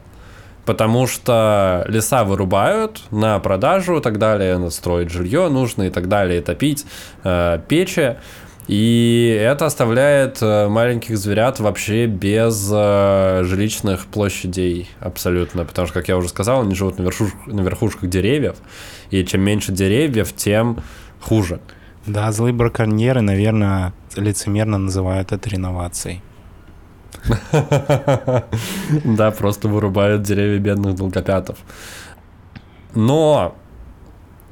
Потому 0.65 1.09
что 1.09 1.85
леса 1.89 2.23
вырубают 2.23 3.03
на 3.11 3.39
продажу 3.41 3.99
и 3.99 4.01
так 4.01 4.19
далее, 4.19 4.71
строить 4.71 5.11
жилье 5.11 5.49
нужно 5.49 5.85
и 5.85 5.91
так 5.91 6.09
далее, 6.09 6.41
топить 6.41 6.87
э, 7.25 7.59
печи. 7.67 8.17
И 8.69 9.37
это 9.41 9.67
оставляет 9.67 10.39
э, 10.41 10.69
маленьких 10.69 11.19
зверят 11.19 11.59
вообще 11.59 12.07
без 12.07 12.71
э, 12.73 13.43
жилищных 13.45 14.07
площадей 14.07 14.89
абсолютно. 15.01 15.65
Потому 15.65 15.89
что, 15.89 15.95
как 15.95 16.09
я 16.09 16.17
уже 16.17 16.29
сказал, 16.29 16.63
они 16.63 16.77
живут 16.77 16.97
на, 16.99 17.03
вершуш- 17.03 17.35
на 17.47 17.63
верхушках 17.63 18.09
деревьев. 18.09 18.57
И 19.11 19.25
чем 19.25 19.41
меньше 19.41 19.73
деревьев, 19.73 20.33
тем 20.33 20.81
хуже. 21.21 21.59
Да, 22.07 22.33
злые 22.33 22.53
браконьеры, 22.53 23.21
наверное, 23.21 23.93
лицемерно 24.17 24.79
называют 24.79 25.33
это 25.33 25.49
реновацией. 25.49 26.23
Да, 29.05 29.31
просто 29.31 29.69
вырубают 29.69 30.23
деревья 30.23 30.59
бедных 30.59 30.97
долгопятов. 30.97 31.59
Но 32.95 33.55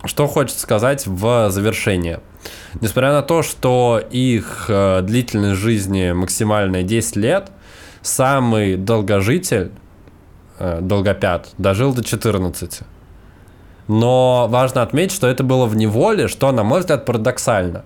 что 0.04 0.26
хочется 0.26 0.60
сказать 0.60 1.06
в 1.06 1.50
завершение. 1.50 2.20
Несмотря 2.80 3.12
на 3.12 3.22
то, 3.22 3.42
что 3.42 4.00
их 4.10 4.66
э, 4.68 5.02
длительность 5.02 5.60
жизни 5.60 6.12
максимальная 6.12 6.82
10 6.82 7.16
лет, 7.16 7.50
самый 8.00 8.76
долгожитель, 8.76 9.72
э, 10.58 10.78
долгопят, 10.80 11.50
дожил 11.58 11.92
до 11.92 12.02
14. 12.02 12.80
Но 13.90 14.46
важно 14.48 14.82
отметить, 14.82 15.16
что 15.16 15.26
это 15.26 15.42
было 15.42 15.66
в 15.66 15.74
неволе, 15.74 16.28
что, 16.28 16.52
на 16.52 16.62
мой 16.62 16.78
взгляд, 16.78 17.04
парадоксально. 17.04 17.84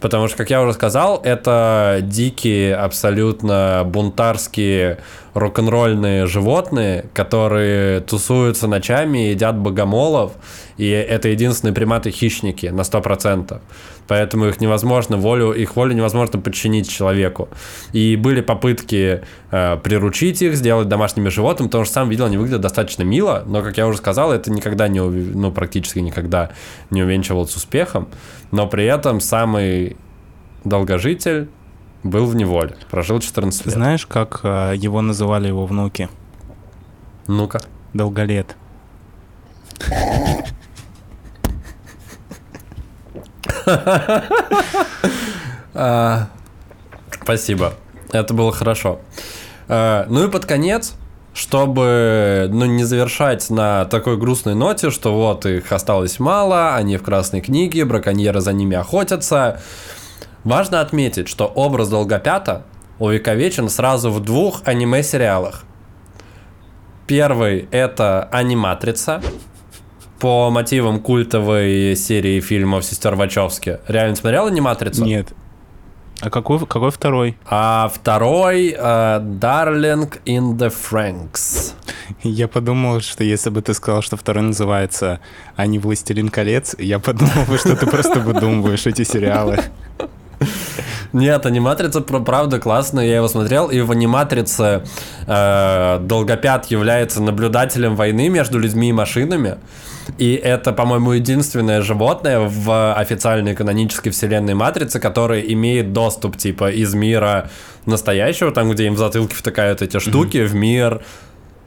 Потому 0.00 0.26
что, 0.26 0.38
как 0.38 0.50
я 0.50 0.60
уже 0.60 0.72
сказал, 0.72 1.20
это 1.22 2.00
дикие, 2.02 2.74
абсолютно 2.74 3.84
бунтарские, 3.86 4.98
рок-н-ролльные 5.36 6.26
животные, 6.26 7.04
которые 7.12 8.00
тусуются 8.00 8.66
ночами, 8.66 9.18
едят 9.18 9.58
богомолов, 9.58 10.32
и 10.78 10.88
это 10.88 11.28
единственные 11.28 11.74
приматы-хищники 11.74 12.66
на 12.66 12.80
100%. 12.80 13.60
Поэтому 14.08 14.46
их 14.46 14.60
невозможно, 14.60 15.18
волю, 15.18 15.52
их 15.52 15.76
волю 15.76 15.94
невозможно 15.94 16.38
подчинить 16.38 16.88
человеку. 16.88 17.50
И 17.92 18.16
были 18.16 18.40
попытки 18.40 19.22
э, 19.50 19.76
приручить 19.76 20.40
их, 20.40 20.54
сделать 20.54 20.88
домашними 20.88 21.28
животными, 21.28 21.68
потому 21.68 21.84
что 21.84 21.94
сам 21.94 22.08
видел, 22.08 22.24
они 22.24 22.38
выглядят 22.38 22.62
достаточно 22.62 23.02
мило, 23.02 23.42
но, 23.46 23.62
как 23.62 23.76
я 23.76 23.86
уже 23.86 23.98
сказал, 23.98 24.32
это 24.32 24.50
никогда 24.50 24.88
не, 24.88 25.00
ну, 25.00 25.52
практически 25.52 25.98
никогда 25.98 26.50
не 26.90 27.02
увенчивалось 27.02 27.54
успехом. 27.56 28.08
Но 28.52 28.66
при 28.68 28.86
этом 28.86 29.20
самый 29.20 29.96
долгожитель 30.64 31.48
был 32.06 32.26
в 32.26 32.34
неволе, 32.34 32.76
прожил 32.90 33.20
14 33.20 33.66
лет. 33.66 33.74
Знаешь, 33.74 34.06
как 34.06 34.40
э, 34.42 34.74
его 34.76 35.02
называли 35.02 35.48
его 35.48 35.66
внуки? 35.66 36.08
Ну-ка. 37.26 37.60
Долголет. 37.92 38.56
А, 45.78 46.28
Спасибо. 47.22 47.74
Это 48.12 48.32
было 48.32 48.52
хорошо. 48.52 49.00
А, 49.68 50.06
Ну 50.08 50.26
и 50.26 50.30
под 50.30 50.46
конец, 50.46 50.94
чтобы 51.34 52.48
ну, 52.50 52.64
не 52.64 52.84
завершать 52.84 53.50
на 53.50 53.84
такой 53.84 54.16
грустной 54.16 54.54
ноте, 54.54 54.90
что 54.90 55.12
вот 55.12 55.44
их 55.44 55.70
осталось 55.70 56.18
мало, 56.18 56.74
они 56.76 56.96
в 56.96 57.02
красной 57.02 57.42
книге, 57.42 57.84
браконьеры 57.84 58.40
за 58.40 58.52
ними 58.52 58.76
охотятся. 58.76 59.60
Важно 60.46 60.80
отметить, 60.80 61.28
что 61.28 61.46
образ 61.46 61.88
долгопята 61.88 62.62
увековечен 63.00 63.68
сразу 63.68 64.12
в 64.12 64.20
двух 64.20 64.62
аниме-сериалах. 64.64 65.64
Первый– 67.08 67.68
это 67.72 68.28
аниматрица, 68.30 69.20
по 70.20 70.48
мотивам 70.50 71.00
культовой 71.00 71.96
серии 71.96 72.38
фильмов 72.38 72.84
«Сестер 72.84 73.16
Вачовски». 73.16 73.80
Реально 73.88 74.14
смотрел 74.14 74.46
аниматрицу? 74.46 75.04
Нет. 75.04 75.32
А 76.20 76.30
какой, 76.30 76.64
какой 76.64 76.92
второй? 76.92 77.36
А 77.50 77.90
второй 77.92 78.68
э, 78.68 78.76
Darling 78.78 80.16
in 80.26 80.56
the 80.56 80.72
Franks. 80.72 81.72
Я 82.22 82.46
подумал, 82.46 83.00
что 83.00 83.24
если 83.24 83.50
бы 83.50 83.62
ты 83.62 83.74
сказал, 83.74 84.00
что 84.00 84.16
второй 84.16 84.44
называется 84.44 85.18
«А 85.56 85.66
не 85.66 85.80
«Властелин 85.80 86.28
колец», 86.28 86.76
я 86.78 87.00
подумал 87.00 87.46
бы, 87.48 87.58
что 87.58 87.74
ты 87.74 87.86
просто 87.86 88.20
выдумываешь 88.20 88.86
эти 88.86 89.02
сериалы. 89.02 89.58
Нет, 91.12 91.46
аниматрица 91.46 92.00
правда 92.00 92.58
классная, 92.58 93.06
я 93.06 93.16
его 93.16 93.28
смотрел, 93.28 93.68
и 93.68 93.80
в 93.80 93.90
аниматрице 93.90 94.82
э, 95.26 95.98
Долгопят 96.02 96.66
является 96.66 97.22
наблюдателем 97.22 97.96
войны 97.96 98.28
между 98.28 98.58
людьми 98.58 98.90
и 98.90 98.92
машинами. 98.92 99.56
И 100.18 100.34
это, 100.34 100.72
по-моему, 100.72 101.12
единственное 101.12 101.82
животное 101.82 102.40
в 102.40 102.94
официальной 102.94 103.54
канонической 103.54 104.12
вселенной 104.12 104.54
Матрицы, 104.54 105.00
которое 105.00 105.40
имеет 105.40 105.92
доступ, 105.92 106.36
типа, 106.36 106.70
из 106.70 106.94
мира 106.94 107.50
настоящего, 107.86 108.52
там, 108.52 108.70
где 108.70 108.86
им 108.86 108.94
в 108.94 108.98
затылке 108.98 109.34
втыкают 109.34 109.82
эти 109.82 109.98
штуки, 109.98 110.38
mm-hmm. 110.38 110.46
в 110.46 110.54
мир 110.54 111.02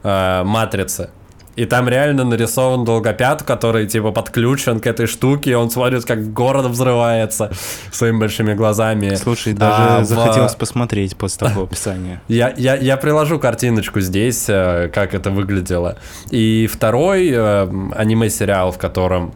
э, 0.02 0.42
Матрицы. 0.44 1.10
И 1.56 1.64
там 1.64 1.88
реально 1.88 2.24
нарисован 2.24 2.84
долгопят, 2.84 3.42
который 3.42 3.86
типа 3.86 4.12
подключен 4.12 4.80
к 4.80 4.86
этой 4.86 5.06
штуке, 5.06 5.50
и 5.50 5.54
он 5.54 5.70
смотрит, 5.70 6.04
как 6.04 6.32
город 6.32 6.66
взрывается 6.66 7.50
своими 7.90 8.18
большими 8.18 8.54
глазами. 8.54 9.14
Слушай, 9.16 9.52
даже 9.52 9.82
а, 9.82 10.04
захотелось 10.04 10.54
в... 10.54 10.58
посмотреть 10.58 11.16
после 11.16 11.48
такого 11.48 11.66
описания. 11.66 12.20
Я, 12.28 12.54
я, 12.56 12.76
я 12.76 12.96
приложу 12.96 13.38
картиночку 13.38 14.00
здесь, 14.00 14.46
э, 14.48 14.88
как 14.92 15.14
это 15.14 15.30
выглядело. 15.30 15.96
И 16.30 16.68
второй 16.72 17.28
э, 17.30 17.68
аниме-сериал, 17.94 18.72
в 18.72 18.78
котором 18.78 19.32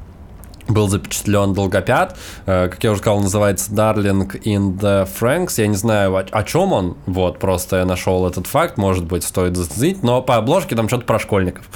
был 0.69 0.89
запечатлен 0.89 1.53
долгопят, 1.53 2.17
э, 2.47 2.69
как 2.69 2.83
я 2.83 2.93
уже 2.93 3.01
сказал, 3.01 3.21
называется 3.21 3.71
Darling 3.73 4.43
in 4.43 4.79
the 4.79 5.09
Franks. 5.21 5.55
Я 5.59 5.67
не 5.67 5.77
знаю, 5.77 6.17
о, 6.17 6.25
о 6.31 6.43
чем 6.45 6.73
он, 6.73 6.97
вот, 7.07 7.39
просто 7.39 7.79
я 7.79 7.85
нашел 7.85 8.27
этот 8.27 8.47
факт, 8.47 8.77
может 8.77 9.05
быть, 9.05 9.25
стоит 9.25 9.57
заценить, 9.57 10.03
но 10.03 10.23
по 10.23 10.37
обложке 10.37 10.75
там 10.75 10.89
что-то 10.89 11.05
про 11.05 11.19
школьников, 11.19 11.69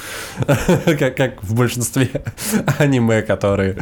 как, 0.98 1.16
как 1.16 1.42
в 1.42 1.54
большинстве 1.54 2.10
аниме, 2.78 3.22
которые, 3.22 3.78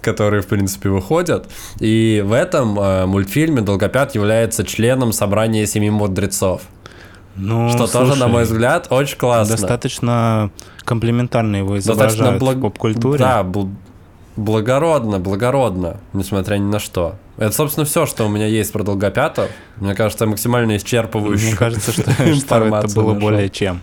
которые, 0.00 0.42
в 0.42 0.46
принципе, 0.46 0.88
выходят. 0.88 1.48
И 1.80 2.22
в 2.24 2.32
этом 2.32 2.78
э, 2.78 3.06
мультфильме 3.06 3.60
долгопят 3.60 4.14
является 4.14 4.64
членом 4.64 5.12
собрания 5.12 5.66
семи 5.66 5.90
мудрецов. 5.90 6.62
Ну, 7.36 7.68
что 7.68 7.86
слушай, 7.86 8.08
тоже, 8.08 8.18
на 8.18 8.28
мой 8.28 8.44
взгляд, 8.44 8.86
очень 8.88 9.18
классно. 9.18 9.56
Достаточно 9.56 10.50
комплементарно 10.84 11.56
его 11.56 11.78
изображают 11.78 12.40
благ... 12.40 12.56
в 12.56 12.60
поп-культуре. 12.62 13.18
Да, 13.18 13.42
Благородно, 14.36 15.18
благородно, 15.18 15.98
несмотря 16.12 16.56
ни 16.56 16.70
на 16.70 16.78
что. 16.78 17.16
Это, 17.38 17.52
собственно, 17.52 17.86
все, 17.86 18.04
что 18.06 18.26
у 18.26 18.28
меня 18.28 18.46
есть 18.46 18.72
про 18.72 18.82
долгопятов. 18.82 19.50
Мне 19.76 19.94
кажется, 19.94 20.26
максимально 20.26 20.76
исчерпывающую 20.76 21.48
Мне 21.48 21.56
кажется, 21.56 21.92
что, 21.92 22.02
что 22.34 22.56
это 22.56 22.94
было 22.94 23.14
нашел. 23.14 23.14
более 23.14 23.48
чем. 23.48 23.80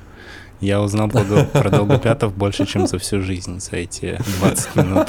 Я 0.59 0.81
узнал 0.81 1.09
про 1.09 1.69
долгопятов 1.69 2.35
больше, 2.35 2.65
чем 2.65 2.87
за 2.87 2.97
всю 2.99 3.21
жизнь, 3.21 3.59
за 3.59 3.77
эти 3.77 4.19
20 4.39 4.75
минут. 4.75 5.07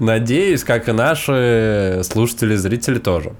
Надеюсь, 0.00 0.64
как 0.64 0.88
и 0.88 0.92
наши 0.92 2.00
слушатели, 2.04 2.56
зрители 2.56 2.98
тоже. 2.98 3.32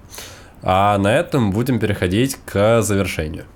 А 0.62 0.96
на 0.98 1.12
этом 1.12 1.50
будем 1.50 1.80
переходить 1.80 2.38
к 2.44 2.82
завершению. 2.82 3.46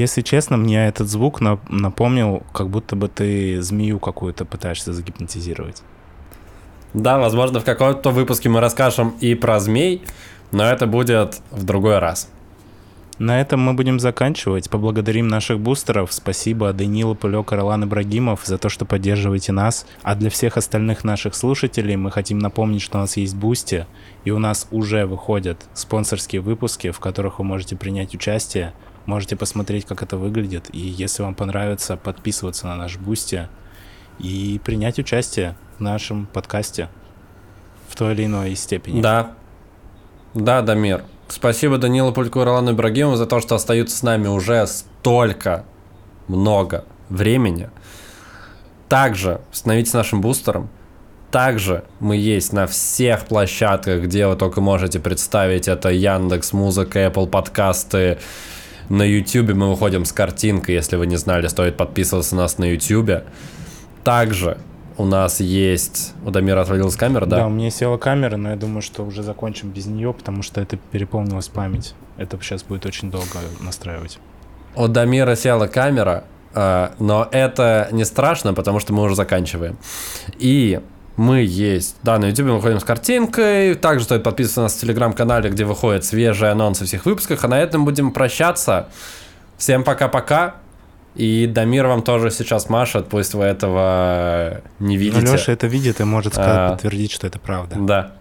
Если 0.00 0.22
честно, 0.22 0.56
мне 0.56 0.86
этот 0.86 1.08
звук 1.08 1.42
напомнил, 1.42 2.42
как 2.54 2.70
будто 2.70 2.96
бы 2.96 3.08
ты 3.08 3.60
змею 3.60 3.98
какую-то 3.98 4.46
пытаешься 4.46 4.94
загипнотизировать. 4.94 5.82
Да, 6.94 7.18
возможно, 7.18 7.60
в 7.60 7.64
каком-то 7.64 8.08
выпуске 8.08 8.48
мы 8.48 8.60
расскажем 8.60 9.14
и 9.20 9.34
про 9.34 9.60
змей, 9.60 10.02
но 10.52 10.64
это 10.64 10.86
будет 10.86 11.42
в 11.50 11.64
другой 11.64 11.98
раз. 11.98 12.30
На 13.18 13.42
этом 13.42 13.60
мы 13.60 13.74
будем 13.74 14.00
заканчивать. 14.00 14.70
Поблагодарим 14.70 15.28
наших 15.28 15.60
бустеров. 15.60 16.14
Спасибо 16.14 16.72
Данилу 16.72 17.14
Пылек, 17.14 17.52
Ролан 17.52 17.84
Ибрагимов 17.84 18.46
за 18.46 18.56
то, 18.56 18.70
что 18.70 18.86
поддерживаете 18.86 19.52
нас. 19.52 19.86
А 20.02 20.14
для 20.14 20.30
всех 20.30 20.56
остальных 20.56 21.04
наших 21.04 21.34
слушателей 21.34 21.96
мы 21.96 22.10
хотим 22.10 22.38
напомнить, 22.38 22.80
что 22.80 22.96
у 22.96 23.02
нас 23.02 23.18
есть 23.18 23.36
Boosty, 23.36 23.86
и 24.24 24.30
у 24.30 24.38
нас 24.38 24.66
уже 24.70 25.04
выходят 25.04 25.58
спонсорские 25.74 26.40
выпуски, 26.40 26.90
в 26.90 27.00
которых 27.00 27.38
вы 27.38 27.44
можете 27.44 27.76
принять 27.76 28.14
участие. 28.14 28.72
Можете 29.10 29.34
посмотреть, 29.34 29.86
как 29.86 30.04
это 30.04 30.16
выглядит. 30.16 30.72
И 30.72 30.78
если 30.78 31.24
вам 31.24 31.34
понравится, 31.34 31.96
подписываться 31.96 32.68
на 32.68 32.76
наш 32.76 32.96
Boosty 32.96 33.48
и 34.20 34.60
принять 34.64 35.00
участие 35.00 35.56
в 35.76 35.80
нашем 35.80 36.26
подкасте 36.26 36.88
в 37.88 37.96
той 37.96 38.14
или 38.14 38.26
иной 38.26 38.54
степени. 38.54 39.00
Да. 39.00 39.32
Да, 40.32 40.62
Дамир. 40.62 41.02
Спасибо 41.26 41.76
Данилу 41.76 42.12
Пульку 42.12 42.40
и 42.40 42.44
Ролану 42.44 42.70
Ибрагимову 42.70 43.16
за 43.16 43.26
то, 43.26 43.40
что 43.40 43.56
остаются 43.56 43.96
с 43.96 44.04
нами 44.04 44.28
уже 44.28 44.64
столько 44.68 45.64
много 46.28 46.84
времени. 47.08 47.68
Также 48.88 49.40
становитесь 49.50 49.92
нашим 49.92 50.20
бустером. 50.20 50.70
Также 51.32 51.82
мы 51.98 52.14
есть 52.14 52.52
на 52.52 52.68
всех 52.68 53.26
площадках, 53.26 54.04
где 54.04 54.28
вы 54.28 54.36
только 54.36 54.60
можете 54.60 55.00
представить. 55.00 55.66
Это 55.66 55.88
Яндекс, 55.88 56.52
Музыка, 56.52 57.00
Apple 57.06 57.26
подкасты, 57.26 58.20
на 58.90 59.04
YouTube 59.04 59.54
мы 59.54 59.70
выходим 59.70 60.04
с 60.04 60.12
картинкой, 60.12 60.74
если 60.74 60.96
вы 60.96 61.06
не 61.06 61.16
знали, 61.16 61.46
стоит 61.46 61.76
подписываться 61.76 62.34
на 62.34 62.42
нас 62.42 62.58
на 62.58 62.64
YouTube. 62.64 63.22
Также 64.04 64.58
у 64.98 65.04
нас 65.04 65.40
есть... 65.40 66.12
У 66.26 66.30
Дамира 66.30 66.60
отвалилась 66.60 66.96
камера, 66.96 67.24
да? 67.24 67.38
Да, 67.38 67.46
у 67.46 67.50
меня 67.50 67.70
села 67.70 67.96
камера, 67.96 68.36
но 68.36 68.50
я 68.50 68.56
думаю, 68.56 68.82
что 68.82 69.04
уже 69.04 69.22
закончим 69.22 69.70
без 69.70 69.86
нее, 69.86 70.12
потому 70.12 70.42
что 70.42 70.60
это 70.60 70.76
переполнилась 70.76 71.48
память. 71.48 71.94
Это 72.18 72.36
сейчас 72.42 72.64
будет 72.64 72.84
очень 72.84 73.10
долго 73.10 73.38
настраивать. 73.60 74.18
У 74.74 74.88
Дамира 74.88 75.36
села 75.36 75.68
камера, 75.68 76.24
а, 76.52 76.92
но 76.98 77.28
это 77.30 77.88
не 77.92 78.04
страшно, 78.04 78.54
потому 78.54 78.80
что 78.80 78.92
мы 78.92 79.04
уже 79.04 79.14
заканчиваем. 79.14 79.78
И 80.38 80.80
мы 81.20 81.40
есть. 81.42 81.96
Да, 82.02 82.18
на 82.18 82.26
YouTube 82.26 82.46
мы 82.46 82.54
выходим 82.56 82.80
с 82.80 82.84
картинкой. 82.84 83.74
Также 83.74 84.06
стоит 84.06 84.22
подписываться 84.22 84.60
на 84.60 84.64
нас 84.64 84.74
в 84.74 84.80
телеграм-канале, 84.80 85.50
где 85.50 85.66
выходят 85.66 86.02
свежие 86.02 86.50
анонсы 86.50 86.86
всех 86.86 87.04
выпусках. 87.04 87.44
А 87.44 87.48
на 87.48 87.60
этом 87.60 87.84
будем 87.84 88.10
прощаться. 88.10 88.88
Всем 89.58 89.84
пока-пока. 89.84 90.54
И 91.16 91.46
Дамир 91.46 91.86
вам 91.86 92.02
тоже 92.02 92.30
сейчас 92.30 92.70
машет, 92.70 93.08
пусть 93.08 93.34
вы 93.34 93.44
этого 93.44 94.62
не 94.78 94.96
ну, 94.96 95.00
видите. 95.02 95.26
Ну, 95.26 95.32
Леша 95.32 95.52
это 95.52 95.66
видит 95.66 96.00
и 96.00 96.04
может 96.04 96.34
сказать, 96.34 96.56
а, 96.56 96.70
подтвердить, 96.70 97.10
что 97.10 97.26
это 97.26 97.38
правда. 97.38 97.76
Да. 97.78 98.12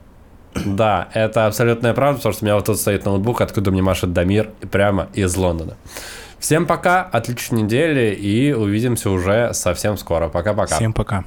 Да, 0.66 1.08
это 1.14 1.46
абсолютная 1.46 1.94
правда, 1.94 2.18
потому 2.18 2.34
что 2.34 2.44
у 2.44 2.46
меня 2.48 2.56
вот 2.56 2.66
тут 2.66 2.80
стоит 2.80 3.06
ноутбук, 3.06 3.40
откуда 3.42 3.72
мне 3.72 3.84
машет 3.84 4.12
Дамир 4.12 4.50
прямо 4.72 5.08
из 5.14 5.36
Лондона. 5.38 5.78
Всем 6.40 6.66
пока, 6.66 7.04
отличной 7.04 7.62
недели 7.62 8.14
и 8.14 8.52
увидимся 8.52 9.12
уже 9.12 9.54
совсем 9.54 9.96
скоро. 9.98 10.28
Пока-пока. 10.28 10.76
Всем 10.76 10.92
пока. 10.92 11.24